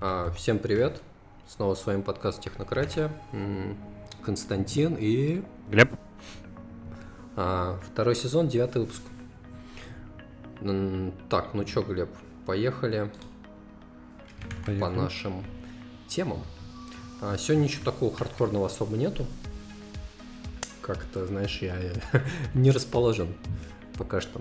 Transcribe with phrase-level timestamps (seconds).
[0.00, 1.00] А, всем привет!
[1.46, 3.10] Снова с вами подкаст «Технократия».
[4.22, 5.42] Константин и...
[5.70, 5.90] Глеб.
[7.36, 9.02] А, второй сезон, девятый выпуск.
[11.28, 12.08] Так, ну чё, Глеб,
[12.44, 13.10] поехали,
[14.66, 14.80] поехали.
[14.80, 15.44] по нашим
[16.08, 16.40] темам.
[17.22, 19.24] А, сегодня ничего такого хардкорного особо нету.
[20.82, 21.76] Как-то, знаешь, я
[22.54, 23.34] не расположен
[23.96, 24.40] пока что.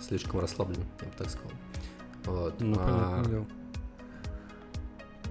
[0.00, 1.52] Слишком расслаблен, я бы так сказал.
[2.24, 2.60] Вот.
[2.60, 3.22] Ну, а,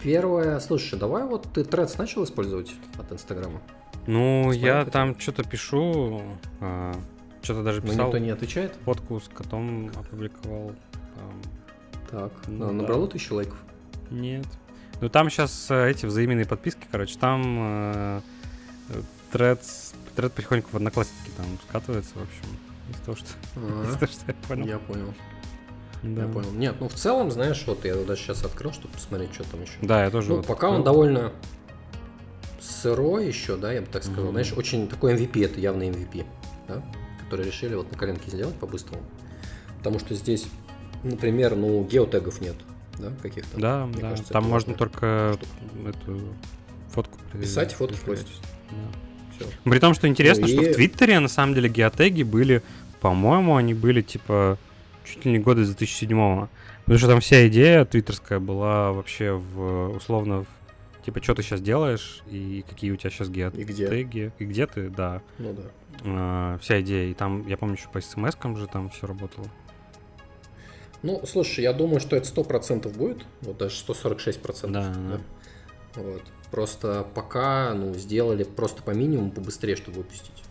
[0.04, 3.62] Первое, слушай, давай вот ты Threads начал использовать от Инстаграма?
[4.06, 6.22] Ну, Смотри, я там что-то пишу,
[6.60, 6.94] а,
[7.42, 7.98] что-то даже писал.
[7.98, 8.76] Но никто не отвечает?
[8.84, 10.74] Фотку с котом опубликовал.
[11.16, 11.42] Там.
[12.12, 12.72] Так, ну, да.
[12.74, 13.58] набрало тысячу лайков?
[14.12, 14.46] Нет.
[15.00, 18.22] Ну, там сейчас э, эти взаимные подписки, короче, там э,
[19.32, 23.28] Threads, Thread потихоньку в одноклассники там скатывается, в общем, из того, что,
[23.90, 24.66] из того, что я понял.
[24.68, 25.14] Я понял.
[26.04, 26.24] Да.
[26.24, 26.52] Я понял.
[26.52, 29.74] Нет, ну в целом, знаешь, вот я даже сейчас открыл, чтобы посмотреть, что там еще.
[29.82, 30.30] Да, я тоже.
[30.30, 30.76] Ну, вот пока открыл.
[30.76, 31.32] он довольно
[32.60, 34.26] сырой еще, да, я бы так сказал.
[34.26, 34.32] Mm-hmm.
[34.32, 36.26] Знаешь, очень такой MVP, это явно MVP,
[36.68, 36.84] да,
[37.24, 39.04] который решили вот на коленке сделать по-быстрому.
[39.78, 40.46] Потому что здесь,
[41.04, 42.56] например, ну, геотегов нет,
[43.00, 43.60] да, каких-то.
[43.60, 44.10] Да, Мне да.
[44.12, 45.90] Кажется, там можно только штука.
[45.90, 46.22] эту
[46.90, 48.42] фотку писать, фотки постить.
[48.72, 49.46] Да.
[49.64, 50.72] При том, что интересно, ну, что и...
[50.72, 52.64] в Твиттере на самом деле геотеги были,
[53.02, 54.58] по-моему, они были типа
[55.06, 56.48] чуть ли не года с 2007
[56.84, 61.62] Потому что там вся идея твиттерская была вообще в условно в, типа, что ты сейчас
[61.62, 63.62] делаешь и какие у тебя сейчас геотеги.
[63.62, 64.32] И где?
[64.38, 65.22] И где ты, да.
[65.38, 65.64] Ну да.
[66.04, 67.10] А, вся идея.
[67.10, 69.48] И там, я помню, еще по смс же там все работало.
[71.04, 74.72] Ну, слушай, я думаю, что это 100% будет, вот даже 146%.
[74.72, 74.94] Да, да.
[74.94, 75.22] да.
[76.02, 76.24] Вот.
[76.52, 80.44] Просто пока, ну, сделали просто по минимуму побыстрее, чтобы выпустить.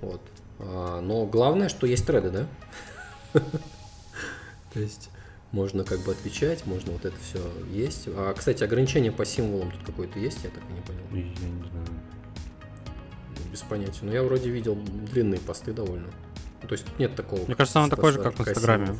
[0.00, 0.20] Вот.
[0.58, 2.48] А, но главное, что есть треды, да?
[4.76, 5.08] То есть
[5.52, 7.40] можно как бы отвечать, можно вот это все
[7.72, 8.08] есть.
[8.08, 11.32] А, кстати, ограничение по символам тут какое-то есть, я так и не понял.
[11.40, 11.86] Я не знаю.
[13.50, 14.00] Без понятия.
[14.02, 16.08] Но я вроде видел длинные посты довольно.
[16.60, 17.46] То есть тут нет такого.
[17.46, 18.98] Мне кажется, оно такое же, как в Инстаграме.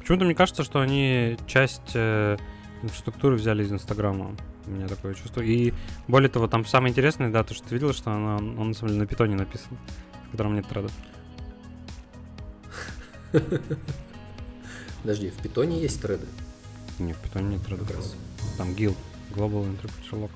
[0.00, 2.38] Почему-то мне кажется, что они часть э,
[2.80, 4.34] инфраструктуры взяли из Инстаграма.
[4.66, 5.42] У меня такое чувство.
[5.42, 5.74] И
[6.06, 8.92] более того, там самое интересное, да, то, что ты видел, что оно, он на самом
[8.92, 9.76] деле на питоне написан,
[10.28, 10.92] в котором нет тредов.
[15.02, 16.26] Подожди, в питоне есть треды?
[16.98, 17.88] Не, в питоне нет тредов.
[18.56, 18.94] Там GIL,
[19.30, 20.30] Global Interpreter Lock.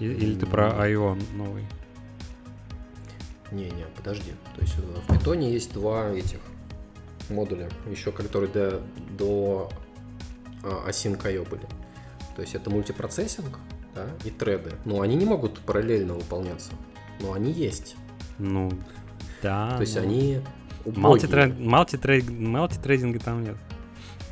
[0.00, 1.64] Или ты про IO новый?
[3.52, 4.32] Не-не, подожди.
[4.56, 6.38] То есть э, в питоне есть два этих
[7.28, 8.82] модуля, еще которые до,
[9.18, 9.70] до
[10.62, 11.66] а, Async IO были.
[12.36, 13.58] То есть это мультипроцессинг
[13.94, 14.72] да, и треды.
[14.84, 16.70] Но они не могут параллельно выполняться.
[17.20, 17.96] Но они есть.
[18.38, 18.70] Ну,
[19.42, 19.76] да.
[19.76, 20.02] То есть ну...
[20.02, 20.40] они
[20.84, 23.56] Мультитрейдинга там нет.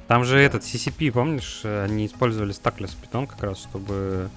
[0.06, 0.40] Там же да.
[0.40, 4.30] этот CCP, помнишь, они использовали Stackless Python как раз, чтобы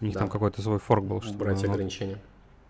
[0.00, 0.20] у них да.
[0.20, 1.20] там какой-то свой форк был.
[1.20, 1.74] Чтобы Убрать оно...
[1.74, 2.18] ограничения.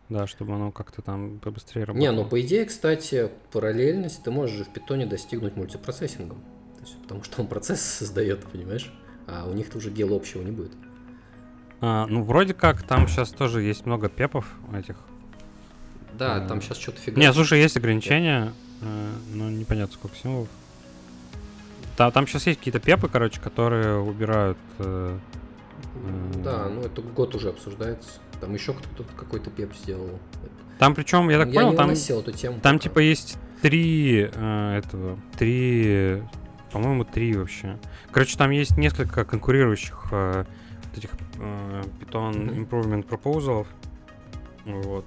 [0.09, 2.03] Да, чтобы оно как-то там побыстрее работало.
[2.03, 6.39] Не, ну по идее, кстати, параллельность ты можешь в питоне достигнуть мультипроцессингом.
[6.79, 8.93] То есть, потому что он процесс создает, понимаешь?
[9.29, 10.73] А у них-то уже гел общего не будет.
[11.81, 14.97] А, ну, вроде как, там сейчас тоже есть много пепов этих.
[16.15, 16.49] Да, а...
[16.49, 17.21] там сейчас что-то фига.
[17.21, 18.53] Не, слушай, есть ограничения.
[18.81, 20.49] Э, ну, непонятно, сколько символов.
[21.97, 24.59] Да, там сейчас есть какие-то пепы, короче, которые убирают...
[24.79, 25.19] Э,
[25.95, 28.21] э, да, ну это год уже обсуждается.
[28.41, 30.19] Там еще кто-то какой-то пеп сделал.
[30.79, 32.83] Там причем, я так я понял, там, эту тему там пока.
[32.85, 36.23] типа есть три э, этого, три,
[36.73, 37.79] по-моему, три вообще.
[38.11, 40.45] Короче, там есть несколько конкурирующих э,
[40.85, 42.69] вот этих э, Python mm-hmm.
[42.69, 43.67] Improvement Proposals.
[44.65, 45.05] Вот.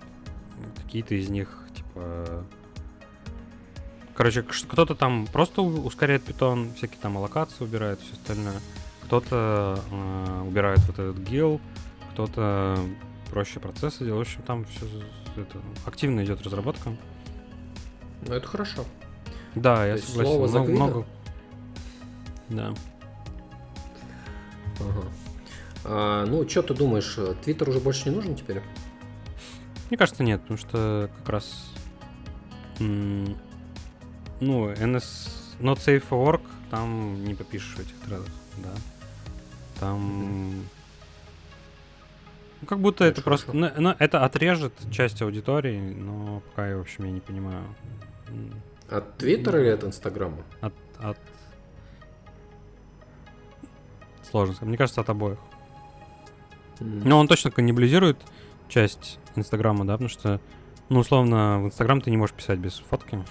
[0.83, 2.45] Какие-то из них, типа,
[4.15, 8.59] Короче, кто-то там просто ускоряет питон, всякие там аллокации убирает, все остальное.
[9.03, 11.59] Кто-то э, убирает вот этот гил,
[12.11, 12.77] кто-то
[13.31, 14.27] проще процессы делает.
[14.27, 14.85] В общем, там все
[15.35, 16.91] это, активно идет разработка.
[18.27, 18.85] Ну, это хорошо.
[19.55, 20.31] Да, То я согласен.
[20.31, 21.05] Слово много, много...
[22.49, 22.73] Да.
[24.79, 25.07] Ага.
[25.85, 28.61] А, ну, что ты думаешь, Твиттер уже больше не нужен теперь?
[29.89, 31.71] Мне кажется, нет, потому что как раз
[34.45, 35.29] ну, NS
[35.59, 38.25] Not Safe for Work там не попишешь в этих тредах,
[38.57, 38.71] да.
[39.79, 39.99] Там...
[39.99, 40.63] Mm-hmm.
[42.61, 43.53] Ну, как будто это просто...
[43.53, 47.63] Ну, ну, это отрежет часть аудитории, но пока я, в общем, я не понимаю.
[48.89, 50.37] От Твиттера или от Инстаграма?
[50.61, 51.17] От, от...
[54.29, 54.69] Сложно сказать.
[54.69, 55.37] Мне кажется, от обоих.
[56.79, 57.01] Mm-hmm.
[57.05, 58.17] Но он точно каннибализирует
[58.67, 60.39] часть Инстаграма, да, потому что,
[60.89, 63.23] ну, условно, в Инстаграм ты не можешь писать без фотки.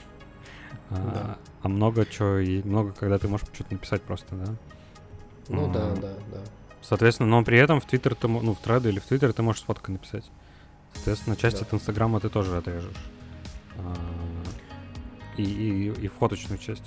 [1.63, 4.55] А, много чего и много, когда ты можешь что-то написать просто, да?
[5.49, 6.41] Ну а, да, да, да.
[6.83, 9.63] Соответственно, но при этом в Твиттер ты, ну, в треды или в Твиттер ты можешь
[9.63, 10.25] с фоткой написать.
[10.95, 11.65] Соответственно, часть Да.
[11.65, 12.97] от Инстаграма ты тоже отрежешь.
[13.79, 13.95] А,
[15.37, 16.85] И, и, и фоточную часть.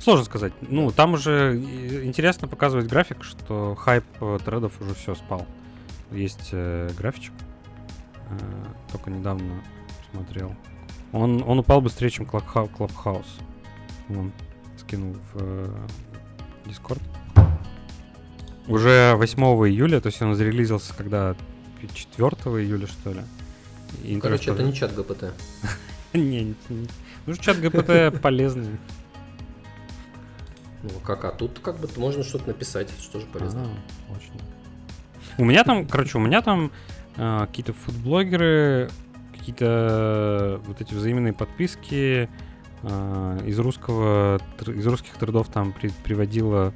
[0.00, 0.52] Сложно сказать.
[0.62, 1.56] Ну, там уже
[2.04, 5.44] интересно показывать график, что хайп э, тредов уже все спал.
[6.10, 7.32] Есть э, графичек.
[8.30, 9.62] э, только недавно
[10.12, 10.54] смотрел.
[11.12, 13.26] Он, он упал быстрее, чем Clubhouse.
[14.08, 14.32] Вон,
[14.78, 15.86] скинул в э,
[16.66, 17.00] Discord.
[18.68, 21.36] Уже 8 июля, то есть он зарелизился когда
[21.92, 22.26] 4
[22.62, 23.20] июля, что ли.
[24.02, 25.32] И Короче, это не чат ГПТ.
[26.12, 26.88] не, не, не.
[27.26, 28.78] Ну, чат ГПТ полезный.
[30.82, 33.62] Ну, как, а тут как бы можно что-то написать, что же полезно.
[33.62, 34.40] А, очень.
[35.38, 36.70] У меня там, короче, у меня там
[37.16, 38.90] а, какие-то фудблогеры,
[39.46, 42.28] какие-то вот эти взаимные подписки
[42.82, 46.72] а, из русского, из русских трудов там при- приводило,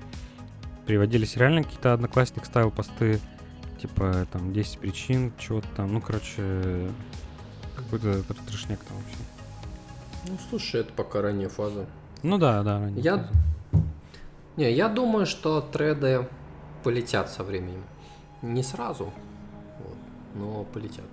[0.87, 3.19] приводились реально какие-то одноклассник ставил посты,
[3.81, 6.89] типа там 10 причин, чего-то там, ну, короче,
[7.75, 9.17] какой-то тр- трешняк там вообще.
[10.29, 11.87] Ну, слушай, это пока ранняя фаза.
[12.23, 12.79] Ну да, да.
[12.79, 13.31] ранее Я- фаза.
[14.57, 16.29] Не, я думаю, что треды
[16.85, 17.83] полетят со временем.
[18.43, 19.13] Не сразу,
[19.79, 19.97] вот,
[20.35, 21.05] но полетят.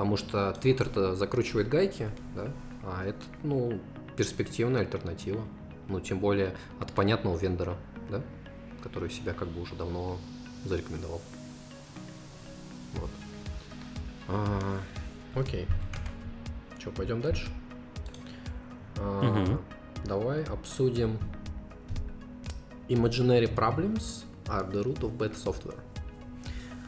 [0.00, 2.50] Потому что Твиттер-то закручивает гайки, да,
[2.84, 3.78] а это, ну,
[4.16, 5.42] перспективная альтернатива.
[5.88, 7.76] Ну, тем более от понятного вендора,
[8.08, 8.22] да,
[8.82, 10.16] который себя как бы уже давно
[10.64, 11.20] зарекомендовал.
[12.94, 13.10] Вот.
[14.28, 14.80] А,
[15.34, 15.66] окей.
[16.82, 17.50] Че, пойдем дальше?
[18.96, 19.60] А, Мгм.
[20.06, 21.18] Давай обсудим
[22.88, 25.78] Imaginary problems are the root of bad software.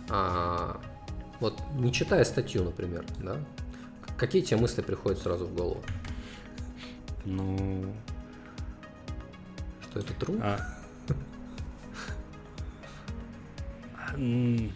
[0.09, 0.81] А,
[1.43, 3.37] вот не читая статью, например, да,
[4.17, 5.83] какие тебе мысли приходят сразу в голову?
[7.25, 7.93] Ну,
[9.91, 10.41] Что это true?
[10.41, 10.59] А.
[14.17, 14.71] Ну,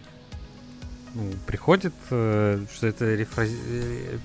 [1.46, 4.18] приходит, э, что это рефрази- э,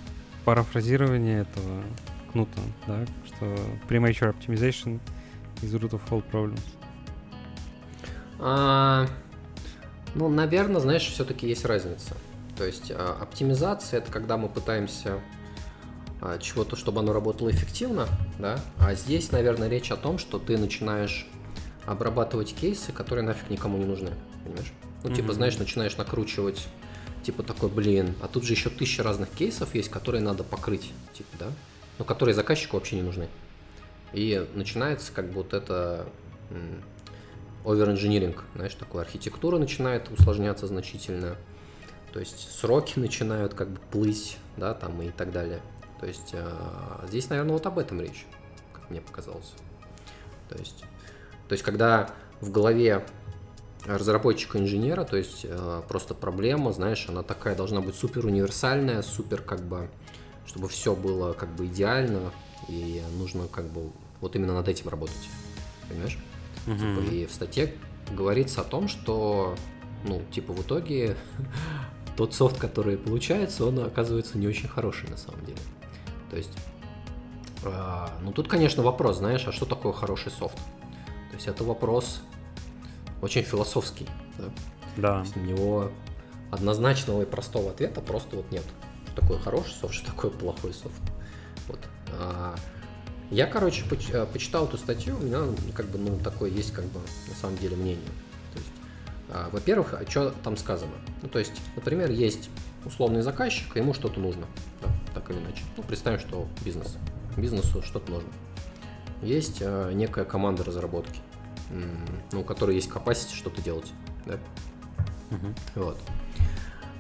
[0.44, 1.84] парафразирование этого
[2.32, 3.46] кнута, да, что
[3.88, 5.00] premature optimization
[5.62, 6.62] is root of all problems.
[8.40, 9.08] А,
[10.16, 12.16] ну, наверное, знаешь, все-таки есть разница.
[12.62, 15.20] То есть а, оптимизация это когда мы пытаемся
[16.22, 18.60] а, чего-то, чтобы оно работало эффективно, да.
[18.78, 21.28] А здесь, наверное, речь о том, что ты начинаешь
[21.88, 24.12] обрабатывать кейсы, которые нафиг никому не нужны,
[24.44, 24.72] понимаешь?
[25.02, 25.34] Ну, типа, Мгм.
[25.34, 26.68] знаешь, начинаешь накручивать,
[27.24, 31.38] типа такой, блин, а тут же еще тысяча разных кейсов есть, которые надо покрыть, типа,
[31.40, 31.48] да,
[31.98, 33.28] ну, которые заказчику вообще не нужны.
[34.14, 36.06] И начинается как бы вот это
[37.66, 41.38] оверинжиниринг, знаешь, такой архитектура начинает усложняться значительно,
[42.14, 45.62] то есть сроки начинают как бы плыть, да, там и так далее.
[46.00, 48.26] То есть а, здесь, наверное, вот об этом речь,
[48.74, 49.54] как мне показалось.
[50.50, 50.84] То есть,
[51.48, 52.10] то есть когда
[52.42, 53.06] в голове
[53.86, 59.62] разработчика-инженера, то есть э, просто проблема, знаешь, она такая должна быть супер универсальная, супер как
[59.62, 59.90] бы,
[60.46, 62.32] чтобы все было как бы идеально,
[62.68, 65.30] и нужно как бы вот именно над этим работать,
[65.90, 66.18] понимаешь?
[66.68, 67.00] Мгм.
[67.10, 67.74] И в статье
[68.12, 69.56] говорится о том, что,
[70.04, 71.16] ну, типа, в итоге
[72.18, 75.60] тот софт, который получается, он оказывается не очень хороший на самом деле.
[76.30, 76.52] То есть,
[77.64, 80.56] а, ну, тут, конечно, вопрос, знаешь, а что такое хороший софт?
[80.56, 82.22] То есть, это вопрос
[83.22, 84.46] очень философский, да?
[84.98, 85.14] Да.
[85.16, 85.92] То есть, на него
[86.52, 88.64] однозначного и простого ответа просто вот нет.
[89.08, 91.02] Что такое хороший софт, что такое плохой софт.
[91.68, 91.80] Вот.
[92.20, 92.56] А,
[93.30, 96.74] Я, короче, поч- э, почитал эту статью, у меня ну, как бы, ну, такое есть,
[96.74, 97.00] как бы,
[97.30, 98.10] на самом деле, мнение.
[99.32, 100.92] А, во-первых, что там сказано?
[101.22, 102.50] Ну, то есть, например, есть
[102.86, 104.46] условный заказчик, ему что-то нужно,
[104.82, 105.64] да, так или иначе.
[105.78, 106.98] Ну, представим, что бизнес.
[107.38, 108.30] Бизнесу что-то нужно.
[109.22, 111.20] Есть э, некая команда разработки,
[112.32, 113.92] ну, у которой есть capacity что-то делать,
[114.26, 114.38] да,
[115.30, 115.56] Мгм.
[115.76, 115.98] вот.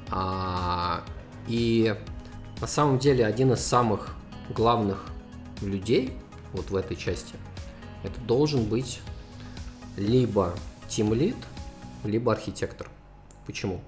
[0.09, 1.03] А,
[1.47, 1.95] и
[2.61, 4.15] на самом деле один из самых
[4.49, 5.05] главных
[5.61, 6.13] людей
[6.53, 7.35] вот в этой части
[8.03, 9.01] это должен быть
[9.97, 10.53] либо
[10.87, 11.35] тимлид,
[12.03, 12.89] либо архитектор.
[13.45, 13.81] Почему?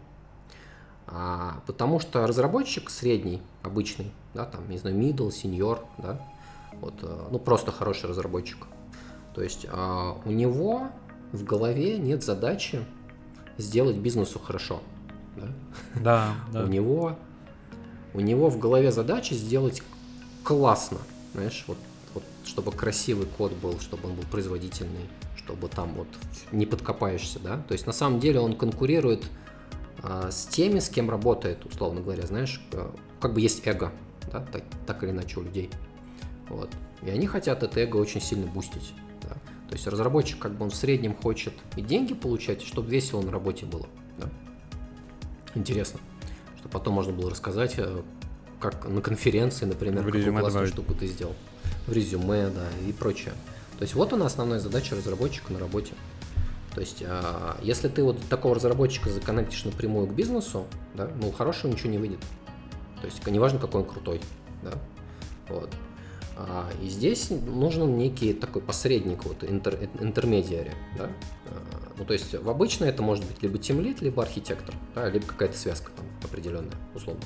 [1.07, 6.19] А, потому что разработчик средний, обычный, да, там, не знаю, middle, senior, да,
[6.81, 8.67] вот, э, ну, просто хороший разработчик.
[9.35, 10.89] То есть а, у него
[11.31, 12.85] в голове нет задачи
[13.57, 14.81] сделать бизнесу хорошо.
[15.35, 15.47] Да?
[15.95, 16.63] Да, да.
[16.63, 17.17] У него
[18.13, 19.81] у него в голове задача сделать
[20.43, 20.99] классно,
[21.33, 21.77] знаешь, вот,
[22.13, 25.09] вот чтобы красивый код был, чтобы он был производительный,
[25.45, 26.07] чтобы там вот
[26.51, 27.57] не подкопаешься, да.
[27.67, 29.25] То есть на самом деле он конкурирует
[30.01, 33.91] а, с теми, с кем работает, условно говоря, знаешь, э, как бы есть эго,
[34.31, 35.69] да, так, так или иначе у людей.
[36.49, 36.69] Вот.
[37.01, 38.93] И они хотят это эго очень сильно бустить.
[39.21, 39.29] да.
[39.69, 43.21] То есть разработчик как бы он в среднем хочет и деньги получать, и чтобы весело
[43.21, 43.87] на работе было.
[44.17, 44.29] Да?
[45.55, 45.99] Интересно,
[46.57, 48.01] чтобы потом можно было рассказать, э,
[48.59, 50.73] как на конференции, например, В какую классную добавить.
[50.73, 51.35] штуку ты сделал.
[51.87, 53.33] В резюме, да, и прочее.
[53.83, 55.91] То есть вот она основная задача разработчика на работе.
[56.73, 61.69] То есть, а, если ты вот такого разработчика законнектишь напрямую к бизнесу, да, ну, хорошего
[61.69, 62.21] ничего не выйдет.
[63.01, 64.21] То есть, неважно, какой он крутой,
[64.63, 64.71] да,
[65.49, 65.69] вот.
[66.37, 71.09] А, и здесь нужен некий такой посредник, вот, интер, интермедиари, да.
[71.47, 75.25] А, ну, то есть, в обычно это может быть либо тимлит, либо архитектор, да, либо
[75.25, 77.21] какая-то связка там определенная, условно.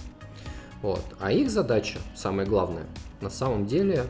[0.82, 1.06] Вот.
[1.20, 2.88] А их задача, самое главное,
[3.22, 4.08] на самом деле,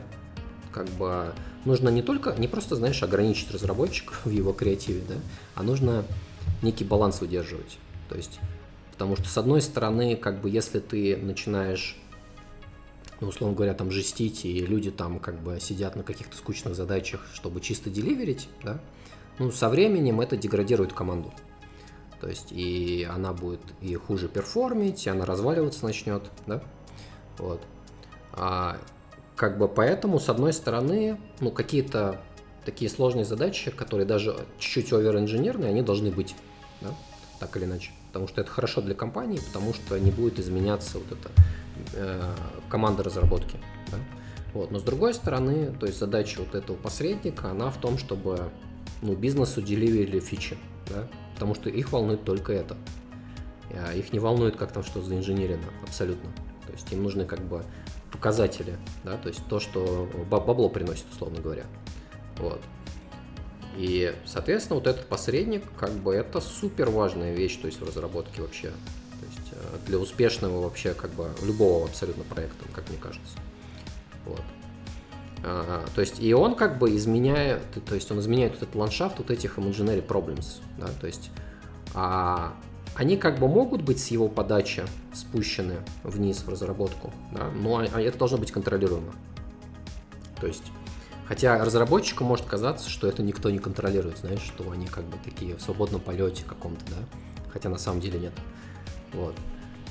[0.72, 5.14] как бы нужно не только, не просто, знаешь, ограничить разработчика в его креативе, да,
[5.54, 6.04] а нужно
[6.62, 7.78] некий баланс выдерживать.
[8.08, 8.40] То есть,
[8.92, 11.96] потому что с одной стороны, как бы, если ты начинаешь,
[13.20, 17.26] ну, условно говоря, там жестить, и люди там как бы сидят на каких-то скучных задачах,
[17.34, 18.80] чтобы чисто деливерить, да,
[19.38, 21.32] ну, со временем это деградирует команду.
[22.20, 26.62] То есть, и она будет и хуже перформить, и она разваливаться начнет, да,
[27.38, 27.62] вот.
[28.32, 28.78] А,
[29.38, 32.20] как бы поэтому, с одной стороны, ну, какие-то
[32.64, 36.34] такие сложные задачи, которые даже чуть-чуть овер-инженерные, они должны быть,
[36.80, 36.88] да,
[37.38, 37.92] так или иначе.
[38.08, 41.30] Потому что это хорошо для компании, потому что не будет изменяться вот эта
[41.94, 42.34] э,
[42.68, 43.58] команда разработки.
[43.92, 43.98] Да?
[44.54, 44.72] Вот.
[44.72, 48.50] Но с другой стороны, то есть задача вот этого посредника, она в том, чтобы
[49.02, 51.06] ну, бизнесу деливерили фичи, да?
[51.34, 52.76] потому что их волнует только это.
[53.70, 56.30] А Их не волнует, как там что заинженерено, абсолютно.
[56.66, 57.62] То есть им нужны как бы
[58.10, 61.64] показатели, да, то есть то, что ба- бабло приносит, условно говоря.
[62.38, 62.60] Вот.
[63.76, 68.42] И, соответственно, вот этот посредник, как бы, это супер важная вещь, то есть в разработке
[68.42, 68.68] вообще.
[68.70, 73.38] То есть э, для успешного вообще, как бы, любого абсолютно проекта, как мне кажется.
[74.24, 74.42] Вот.
[75.44, 79.18] А, то есть, и он как бы изменяет, то есть он изменяет вот этот ландшафт
[79.18, 81.30] вот этих imaginary problems, да, то есть
[81.94, 82.54] а,
[82.98, 88.00] они как бы могут быть с его подачи спущены вниз в разработку, да, но а-
[88.00, 89.12] это должно быть контролируемо.
[90.40, 90.64] То есть,
[91.26, 95.54] хотя разработчику может казаться, что это никто не контролирует, знаешь, что они как бы такие
[95.54, 96.96] в свободном полете каком-то, да,
[97.52, 98.32] хотя на самом деле нет.
[99.12, 99.36] Вот.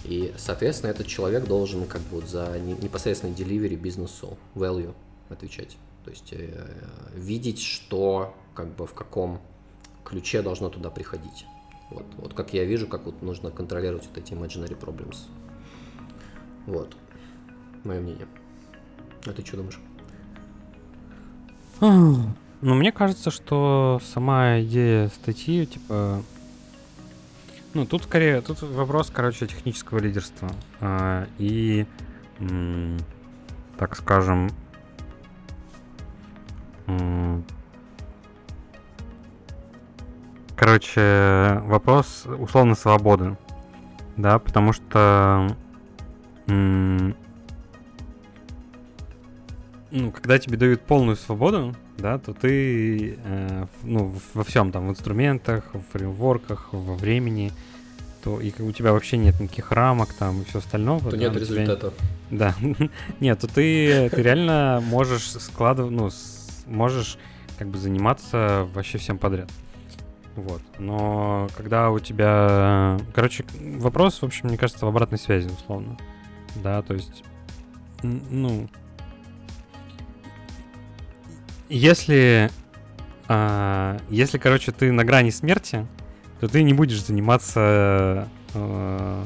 [0.04, 4.94] И, соответственно, этот человек должен как бы за не- непосредственно delivery бизнесу value
[5.30, 5.78] отвечать.
[6.04, 6.68] То есть э,
[7.16, 9.40] видеть, что как бы в каком
[10.04, 11.46] ключе должно туда приходить.
[11.89, 15.17] Вот, вот как я вижу, как вот нужно контролировать вот эти imaginary problems.
[16.65, 16.96] Вот.
[17.84, 18.27] Мое мнение.
[19.25, 19.79] А ты что думаешь?
[21.79, 26.24] Ну, мне кажется, что сама идея статьи, типа...
[27.74, 30.50] Ну, тут скорее, тут вопрос, короче, технического лидерства.
[30.82, 31.86] А, и,
[33.77, 34.50] так скажем,
[40.67, 43.38] короче, вопрос условно свободы.
[44.17, 45.55] Да, потому что
[46.45, 47.13] ну,
[50.12, 55.74] когда тебе дают полную свободу, да, то ты э, ну, во всем там, в инструментах,
[55.74, 57.53] в фреймворках, во времени,
[58.21, 61.00] то и у тебя вообще нет никаких рамок там и все остальное.
[61.00, 61.93] То да, нет у тебя- результата.
[62.29, 62.53] Да,
[63.21, 66.09] нет, то ты, ты реально можешь складывать, ну,
[66.65, 67.17] можешь
[67.57, 69.50] как бы заниматься вообще всем подряд.
[70.38, 70.62] Вот.
[70.77, 72.98] Но когда у тебя...
[73.13, 75.98] Короче, вопрос, в общем, мне кажется, в обратной связи, условно.
[76.56, 77.24] Да, то есть...
[78.03, 78.70] Ну...
[81.70, 82.50] Если...
[83.27, 85.86] а, если, короче, ты на грани смерти,
[86.39, 89.24] то ты не будешь заниматься э,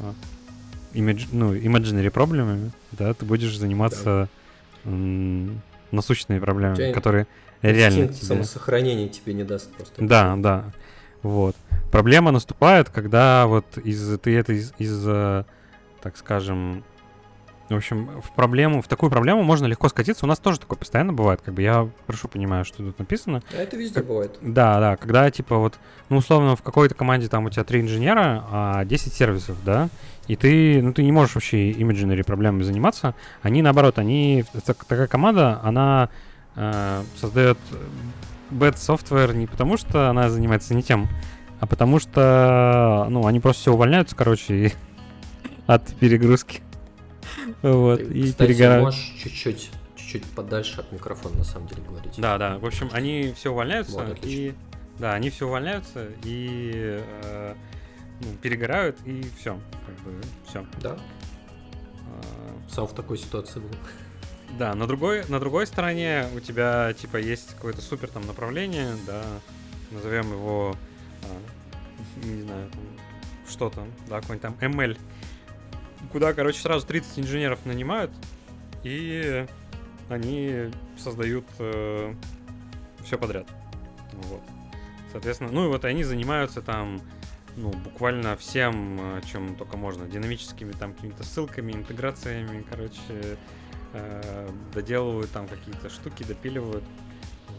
[0.93, 4.29] имидж- ну, imaginary проблемами, да, ты будешь заниматься
[4.85, 7.27] м, насущными проблемами, которые
[7.61, 10.03] реально тебе- самосохранения тебе не даст просто.
[10.03, 10.71] да, да.
[11.23, 11.55] Вот.
[11.91, 15.43] Проблема наступает, когда вот из ты это из, из э,
[16.01, 16.83] так скажем,
[17.69, 20.25] в общем, в проблему, в такую проблему можно легко скатиться.
[20.25, 21.41] У нас тоже такое постоянно бывает.
[21.41, 23.41] Как бы я хорошо понимаю, что тут написано.
[23.57, 24.37] А это везде бывает.
[24.41, 28.43] Да, да, когда типа вот, ну, условно, в какой-то команде там у тебя три инженера,
[28.51, 29.89] а 10 сервисов, да,
[30.27, 33.15] и ты, ну, ты не можешь вообще imaginary проблемами заниматься.
[33.41, 36.09] Они, наоборот, они, так- такая команда, она
[36.55, 37.57] э, создает
[38.51, 41.09] bad software не потому, что она занимается не тем,
[41.59, 44.73] а потому что, ну, они просто все увольняются, короче, и
[45.67, 46.61] от перегрузки.
[47.61, 48.85] Вот, Ты, и кстати, перегорают.
[48.85, 52.13] можешь чуть-чуть, чуть-чуть подальше от микрофона на самом деле говорить.
[52.17, 52.57] Да, да.
[52.57, 54.27] В общем, они все увольняются Вот, отлично.
[54.29, 54.53] и
[54.99, 57.55] да, они все увольняются и э,
[58.19, 60.65] ну, перегорают и все, как бы все.
[60.81, 60.97] Да.
[62.69, 63.69] Сам в такой ситуации был.
[64.57, 69.23] Да, на другой, на другой стороне у тебя, типа, есть какое-то супер там направление, да,
[69.91, 70.75] назовем его,
[71.23, 72.69] а, не знаю,
[73.49, 74.97] что там, да, какой-нибудь там ML,
[76.11, 78.11] куда, короче, сразу 30 инженеров нанимают,
[78.83, 79.45] и
[80.09, 82.13] они создают э,
[83.03, 83.47] все подряд.
[84.13, 84.41] Вот.
[85.11, 87.01] Соответственно, ну и вот они занимаются там,
[87.55, 90.07] ну, буквально всем, э, чем только можно.
[90.07, 93.37] Динамическими там какими-то ссылками, интеграциями, короче,
[93.93, 96.83] э, доделывают там какие-то штуки, допиливают.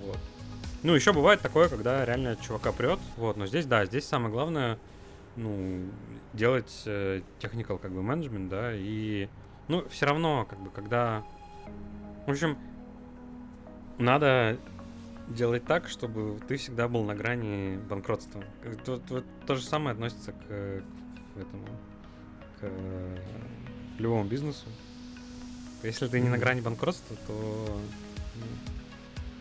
[0.02, 0.18] Вот.
[0.82, 2.98] Ну, еще бывает такое, когда реально чувака прет.
[3.16, 4.78] Вот, но здесь, да, здесь самое главное,
[5.36, 5.86] ну,
[6.32, 7.52] делать э, как
[7.92, 9.28] бы менеджмент, да, и,
[9.68, 11.22] ну, все равно, как бы, когда,
[12.26, 12.58] в общем,
[13.98, 14.58] надо
[15.28, 18.42] делать так, чтобы ты всегда был на грани банкротства.
[18.84, 21.66] То, то, то же самое относится к, к этому,
[22.60, 22.70] к
[23.98, 24.66] любому бизнесу.
[25.82, 27.80] Если ты не на грани банкротства, то,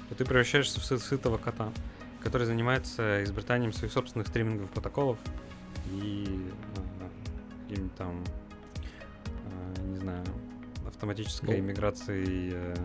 [0.10, 1.72] то ты превращаешься в сы- сытого кота,
[2.24, 5.18] который занимается изобретанием своих собственных стриминговых протоколов
[5.92, 6.26] и
[7.00, 8.24] э, каким-то там,
[9.78, 10.24] э, не знаю,
[10.88, 11.68] автоматической Ну.
[11.68, 12.76] миграцией э,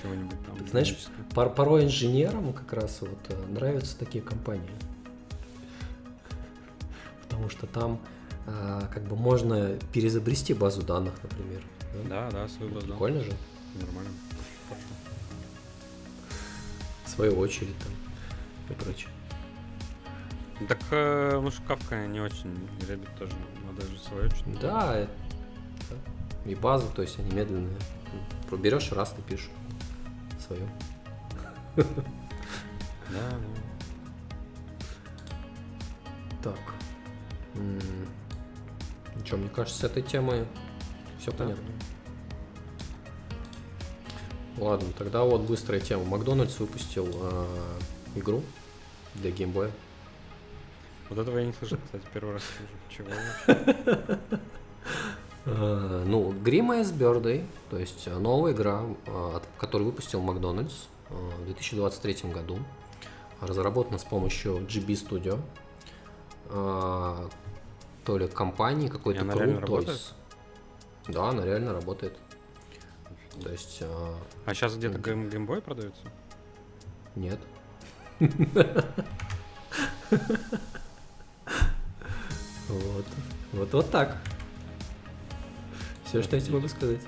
[0.00, 0.68] чего-нибудь там.
[0.68, 0.96] Знаешь.
[1.34, 4.70] Пор- порой инженерам как раз вот э, нравятся такие компании.
[7.22, 8.00] Потому что там
[8.46, 11.60] а, как бы можно перезабрести базу данных, например.
[12.04, 12.30] Да?
[12.30, 12.86] Да, свою базу.
[12.86, 12.98] данных.
[12.98, 13.32] Прикольно же.
[13.74, 14.10] Нормально.
[14.68, 14.86] Хорошо.
[17.06, 17.92] Свою очередь там
[18.70, 19.10] и прочее.
[20.68, 22.56] Так, э, ну, Кавка не очень,
[22.88, 23.32] Ребит тоже,
[23.66, 24.58] надо же свое что-то.
[24.60, 25.06] Да,
[26.46, 27.76] и базы, то есть они медленные.
[28.48, 29.50] Проберешь раз, напишешь
[30.46, 30.66] свою.
[31.76, 31.84] Да,
[33.12, 33.38] да.
[36.42, 36.58] Так.
[37.54, 37.80] Ну
[39.24, 40.46] что, мне кажется, с этой темой
[41.26, 41.44] все Да.
[41.44, 41.64] понятно.
[44.58, 46.04] Ладно, тогда вот быстрая тема.
[46.04, 47.46] Макдональдс выпустил э,
[48.14, 48.42] игру
[49.14, 49.70] для геймбоя.
[51.10, 52.72] Вот этого я не слышал, кстати, первый раз слышу.
[52.88, 53.08] Чего?
[55.44, 60.74] Э, ну, Grim Ice Birthday, то есть э, новая игра, от- которую выпустил Макдональдс
[61.10, 62.58] в 2023 году.
[63.40, 65.38] Разработана с помощью GB Studio.
[66.48, 69.34] То ли компании какой-то она
[71.08, 72.16] Да, она реально работает.
[73.42, 74.14] То есть, э,
[74.46, 76.02] А сейчас где-то гейм- Game Boy продается?
[77.14, 77.38] нет.
[82.68, 83.04] Вот.
[83.52, 84.16] Вот, вот так.
[86.04, 87.00] Все, что я тебе могу сказать.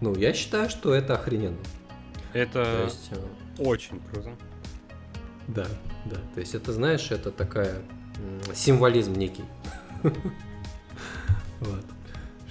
[0.00, 1.58] Ну, я считаю, что это охрененно.
[2.32, 3.26] То Это есть, э,
[3.58, 4.30] очень круто.
[5.48, 5.66] да,
[6.06, 6.16] да.
[6.34, 7.82] То есть, это, знаешь, это такая
[8.54, 9.44] символизм некий.
[11.60, 11.84] Вот.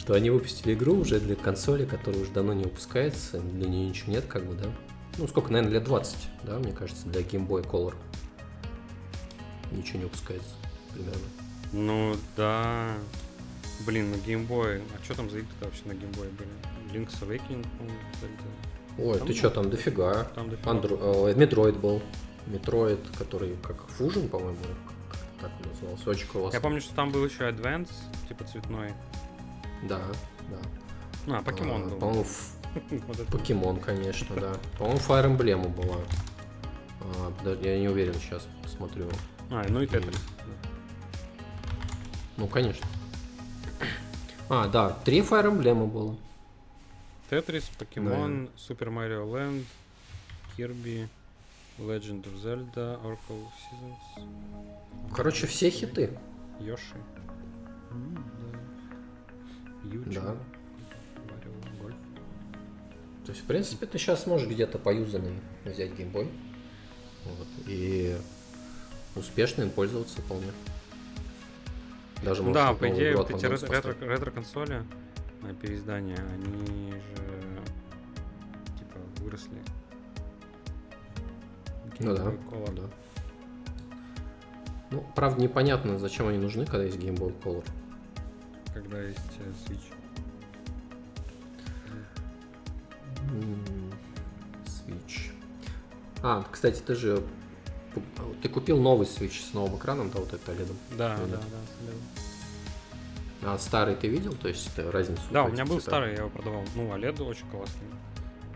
[0.09, 4.13] Что они выпустили игру уже для консоли, которая уже давно не выпускается, для нее ничего
[4.13, 4.67] нет, как бы, да.
[5.19, 7.93] Ну, сколько, наверное, лет 20, да, мне кажется, для Game Boy Color.
[9.71, 10.49] Ничего не выпускается,
[10.95, 11.21] примерно.
[11.73, 12.95] Ну да.
[13.85, 14.77] Блин, на геймбой.
[14.79, 16.49] А что там за игры вообще на геймбое были?
[16.91, 17.99] Link's Awakening, по-моему.
[18.97, 20.23] Ой, Там ты что, там дофига.
[20.33, 20.71] Там дофига.
[20.71, 20.95] Андро...
[20.95, 22.01] э, Metroid был.
[22.47, 24.57] Metroid, который как Fusion, по-моему,
[25.39, 26.09] так он назывался.
[26.09, 26.57] Очень классно.
[26.57, 27.91] Я помню, что там был еще Advance,
[28.27, 28.95] типа цветной.
[29.83, 29.99] Да,
[30.49, 31.37] да.
[31.37, 31.99] А, покемон А.
[31.99, 32.25] По-моему,
[33.31, 34.53] покемон, конечно, да.
[34.77, 35.97] По-моему, Fire Emblem была.
[37.01, 39.07] А, подожди, я не уверен, сейчас посмотрю.
[39.49, 40.19] А, ну и Тетрис.
[42.37, 42.85] Ну, конечно.
[44.49, 46.15] А, да, три Fire Emblem было.
[47.29, 49.65] Тетрис, Покемон, Супер Марио Лэнд,
[50.57, 51.07] Кирби,
[51.77, 56.17] Legend of Zelda, Oracle of Seasons, Короче, все хиты.
[56.59, 56.95] Йоши.
[57.91, 58.23] М,
[59.89, 60.09] да.
[60.09, 60.21] Ючо.
[60.21, 60.35] Да.
[63.25, 66.29] То есть, в принципе, ты сейчас можешь где-то поюзанный взять геймбой.
[67.25, 68.17] Вот, и
[69.15, 70.51] успешно им пользоваться вполне.
[72.23, 74.83] Даже Ну можешь да, по идее, вот от эти ретро- ретро-консоли,
[75.61, 77.61] переиздания, они же
[78.79, 79.61] типа выросли.
[81.99, 82.75] Ну да, Color.
[82.75, 82.89] да.
[84.91, 87.63] Ну, правда, непонятно, зачем они нужны, когда есть Game Boy Color.
[88.73, 89.93] Когда есть э, Switch.
[94.65, 95.31] Switch.
[96.21, 97.23] А, кстати, ты же
[98.41, 100.71] ты купил новый Switch с новым экраном, да, вот это OLED.
[100.97, 101.37] Да, да, да.
[103.41, 103.53] да.
[103.53, 105.21] А старый ты видел, то есть ты разницу?
[105.31, 106.63] Да, у меня был старый, я его продавал.
[106.75, 107.87] Ну, OLED очень классный.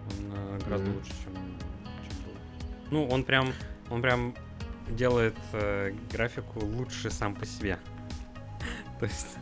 [0.10, 0.98] Он э, гораздо Мгм.
[0.98, 2.34] лучше, чем, чем был.
[2.92, 3.54] Ну, он прям,
[3.90, 4.36] он прям
[4.90, 7.80] делает э, графику лучше сам по себе.
[9.00, 9.38] То есть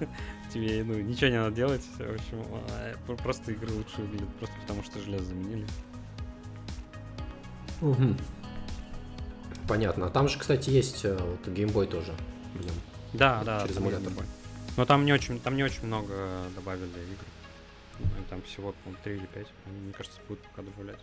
[0.53, 1.81] тебе ну, ничего не надо делать.
[1.97, 5.65] В общем, а, просто игры лучше выглядят, просто потому что железо заменили.
[7.81, 8.15] Угу.
[9.67, 10.07] Понятно.
[10.07, 12.13] А там же, кстати, есть э, вот геймбой тоже.
[13.13, 14.11] Да, да, через эмулятор.
[14.77, 16.13] Но там не очень, там не очень много
[16.55, 17.25] добавили игр.
[17.99, 19.47] Ну, там всего, по 3 или 5.
[19.67, 20.99] Они, мне кажется, будут пока добавлять.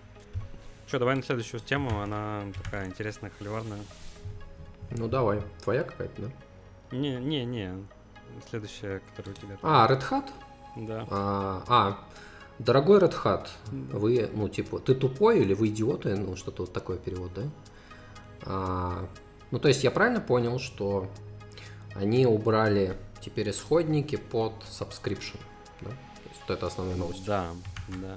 [0.87, 2.01] Что, давай на следующую тему.
[2.01, 3.81] Она такая интересная, холиварная.
[4.91, 5.43] Ну давай.
[5.63, 6.97] Твоя какая-то, да?
[6.97, 7.75] Не, не, не.
[8.49, 9.59] Следующая, которая у тебя.
[9.63, 10.31] А, Red Hat?
[10.77, 11.07] Да.
[11.11, 11.99] А, а
[12.59, 16.15] дорогой Red Hat, вы, ну, типа, ты тупой или вы идиоты?
[16.15, 17.43] Ну, что-то вот такой перевод, да?
[18.43, 19.09] А,
[19.51, 21.09] ну, то есть я правильно понял, что
[21.95, 25.39] они убрали теперь исходники под subscription,
[25.81, 25.91] да?
[25.91, 27.25] То есть вот это основная новость.
[27.25, 27.49] Да,
[27.89, 28.17] да.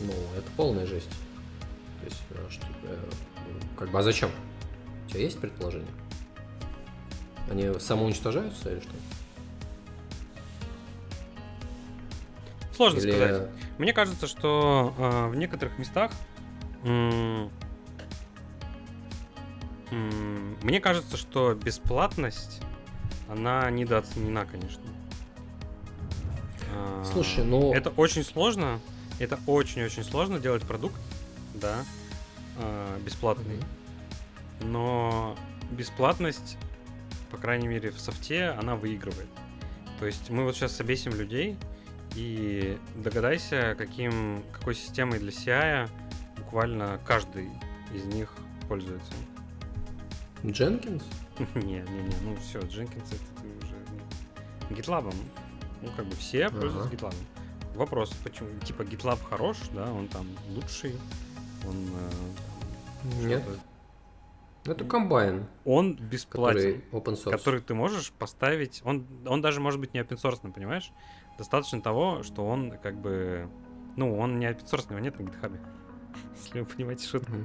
[0.00, 1.10] Ну, это полная жесть.
[2.00, 2.98] То есть, э, что, э,
[3.78, 4.30] как бы, а зачем?
[5.06, 5.88] У тебя есть предположение?
[7.50, 8.90] Они самоуничтожаются или что?
[12.74, 13.10] Сложно или...
[13.10, 13.50] сказать.
[13.78, 16.12] Мне кажется, что э, в некоторых местах
[16.82, 17.50] м-
[19.90, 22.60] м- мне кажется, что бесплатность
[23.28, 24.82] она недооценена, конечно.
[27.04, 27.72] Слушай, ну...
[27.72, 28.80] Это очень сложно.
[29.18, 30.96] Это очень-очень сложно делать продукт,
[31.54, 31.84] да,
[32.58, 33.54] э, бесплатный.
[33.54, 34.66] Mm-hmm.
[34.66, 35.36] Но
[35.70, 36.56] бесплатность,
[37.30, 39.28] по крайней мере, в софте, она выигрывает.
[39.98, 41.56] То есть мы вот сейчас обесим людей,
[42.14, 45.88] и догадайся, каким, какой системой для CI
[46.36, 47.48] буквально каждый
[47.92, 48.32] из них
[48.68, 49.12] пользуется.
[50.42, 51.02] Jenkins?
[51.54, 54.80] Не, не, не, ну все, Jenkins это ты уже...
[54.80, 55.12] GitLab.
[55.82, 56.88] Ну, как бы все пользуются.
[56.90, 57.14] GitLab.
[57.74, 58.48] Вопрос, почему?
[58.60, 60.94] Типа GitLab хорош, да, он там лучший,
[61.66, 61.76] он...
[63.22, 63.42] Э, Нет.
[64.66, 65.46] Это комбайн.
[65.64, 66.80] Он бесплатен.
[66.80, 67.30] Который open source.
[67.30, 68.80] Который ты можешь поставить...
[68.84, 70.90] Он, он даже может быть не open source, понимаешь?
[71.36, 73.48] Достаточно того, что он как бы...
[73.96, 75.60] Ну, он не open source, его нет на гитхабе.
[76.42, 77.32] Если вы понимаете шутку.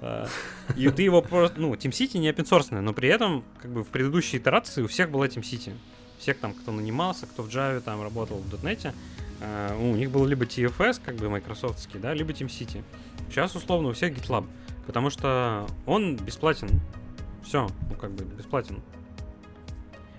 [0.00, 0.26] А,
[0.74, 1.60] и ты его просто...
[1.60, 5.10] Ну, TeamCity не open source, но при этом, как бы в предыдущей итерации у всех
[5.10, 5.74] была TeamCity.
[6.18, 8.94] Всех там, кто нанимался, кто в Java там работал в .NET,
[9.42, 12.82] а, у них был либо TFS, как бы майкрософтский, да, либо TeamCity.
[13.28, 14.46] Сейчас, условно, у всех GitLab,
[14.88, 16.80] потому что он бесплатен.
[17.44, 18.82] Все, ну, как бы бесплатен.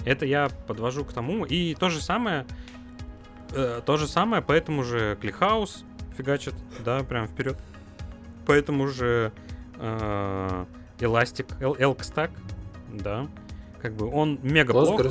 [0.05, 1.43] Это я подвожу к тому.
[1.43, 2.45] И то же самое,
[3.51, 5.83] э, то же самое по этому же ClickHouse
[6.15, 6.53] фигачит,
[6.85, 7.57] да, прям вперед.
[8.45, 9.31] По этому же
[9.79, 10.65] э,
[10.99, 12.29] Elastic, Elk Stack,
[12.93, 13.27] да.
[13.81, 15.01] Как бы он мега плох.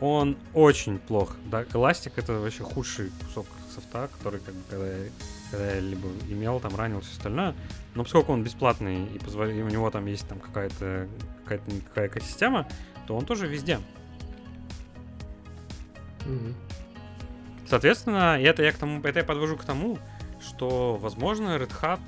[0.00, 1.36] Он очень плох.
[1.44, 5.10] Да, Elastic это вообще худший кусок софта, который как бы когда я,
[5.52, 7.54] когда я либо имел, там ранил все остальное.
[8.00, 11.06] Но поскольку он бесплатный и, позволяет, и у него там есть там какая-то
[11.44, 12.66] какая-то никакая экосистема,
[13.06, 13.78] то он тоже везде.
[17.68, 19.98] Соответственно, это я к тому, это я подвожу к тому,
[20.40, 22.00] что, возможно, Red Hat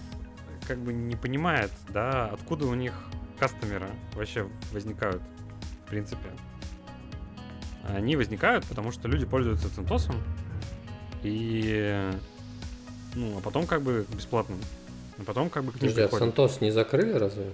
[0.67, 2.95] как бы не понимает, да, откуда у них
[3.39, 5.21] кастомеры вообще возникают,
[5.85, 6.31] в принципе.
[7.87, 10.11] Они возникают, потому что люди пользуются CentOS,
[11.23, 12.11] и
[13.15, 14.57] ну, а потом как бы бесплатно.
[15.23, 17.53] А потом как бы к ним Подожди, а CentOS не закрыли разве?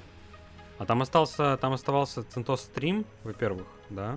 [0.79, 4.17] А там остался, там оставался CentOS Stream, во-первых, да.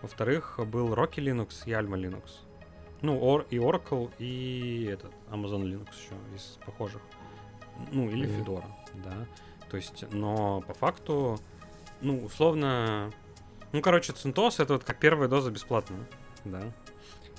[0.00, 2.30] Во-вторых, был Rocky Linux и Alma Linux.
[3.02, 7.02] Ну, or, и Oracle, и этот Amazon Linux еще из похожих.
[7.92, 8.44] Ну, или mm-hmm.
[8.44, 8.66] Fedora,
[9.04, 9.26] да.
[9.68, 11.38] То есть, но по факту,
[12.00, 13.12] ну, условно...
[13.72, 16.06] Ну, короче, CentOS это вот как первая доза бесплатная,
[16.44, 16.72] да.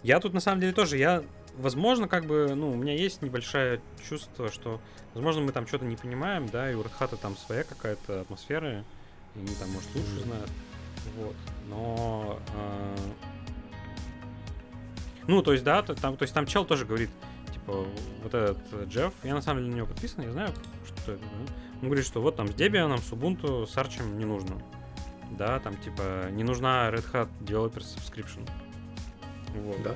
[0.04, 1.24] Я тут, на самом деле, тоже, я,
[1.58, 4.80] возможно, как бы, ну, у меня есть небольшое чувство, что,
[5.14, 8.84] возможно, мы там что-то не понимаем, да, и у Red Hat там своя какая-то атмосфера,
[9.36, 10.50] и они там, может, лучше знают.
[11.16, 11.36] Вот.
[11.70, 12.96] Но э,
[15.28, 17.10] ну, то есть, да, там, то есть там чел тоже говорит,
[17.52, 17.86] типа,
[18.24, 20.54] вот этот Джефф, я на самом деле на него подписан, я знаю,
[20.86, 21.54] что это, да?
[21.82, 24.58] Он говорит, что вот там с Debian, с Ubuntu, с Arch не нужно.
[25.32, 28.50] Да, там, типа, не нужна Red Hat Developer Subscription.
[29.54, 29.84] Вот.
[29.84, 29.96] Да.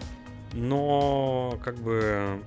[0.54, 2.44] Но, как бы,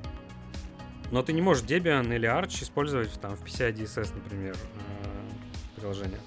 [1.10, 6.20] но ты не можешь Debian или Arch использовать там в PCI DSS, например, э, приложениях.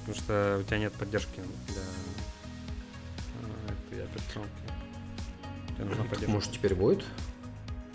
[0.00, 1.82] Потому что у тебя нет поддержки для
[3.42, 4.50] э, этой операционки.
[5.74, 6.30] Тебе нужна поддержка.
[6.30, 7.04] Может, теперь будет?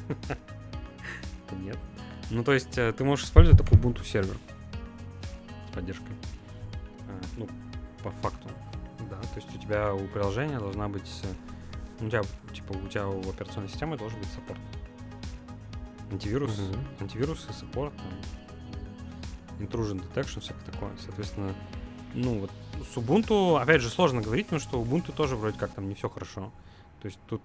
[1.51, 1.77] Нет.
[2.29, 4.37] Ну, то есть, э, ты можешь использовать такой Ubuntu Server
[5.69, 6.15] с поддержкой.
[7.37, 7.47] Ну,
[8.03, 8.47] по факту.
[9.09, 11.23] Да, то есть у тебя у приложения должна быть...
[12.05, 12.21] У тебя,
[12.53, 14.59] типа, у тебя у операционной системы должен быть support.
[16.11, 16.59] Антивирус,
[16.99, 17.93] антивирус и support,
[19.59, 20.91] intrusion detection, всякое такое.
[21.03, 21.55] Соответственно,
[22.13, 22.51] ну, вот
[22.93, 26.09] с Ubuntu, опять же, сложно говорить, потому что Ubuntu тоже вроде как там не все
[26.09, 26.51] хорошо.
[27.01, 27.41] То есть тут,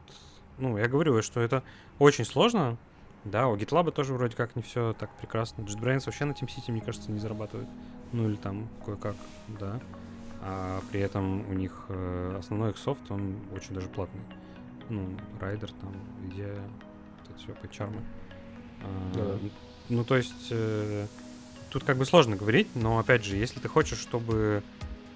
[0.59, 1.62] ну, я говорю, что это
[1.99, 2.77] очень сложно,
[3.25, 5.62] да, у GitLab тоже вроде как не все так прекрасно.
[5.62, 7.68] JetBrains вообще на TeamCity, мне кажется, не зарабатывает.
[8.12, 9.16] Ну или там кое-как,
[9.49, 9.81] да.
[10.40, 14.21] А при этом у них э, основной их софт, он очень даже платный.
[14.88, 15.09] Ну,
[15.40, 18.01] Райдер там, где это все по чармы.
[18.83, 19.48] А, Да.
[19.88, 21.07] Ну, то есть, э,
[21.70, 24.62] тут как бы сложно говорить, но опять же, если ты хочешь, чтобы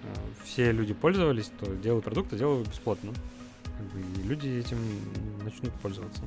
[0.02, 0.06] э,
[0.44, 3.12] все люди пользовались, то делай продукт, а делай бесплатно.
[3.64, 4.78] Как бы, и люди этим
[5.44, 6.22] начнут пользоваться.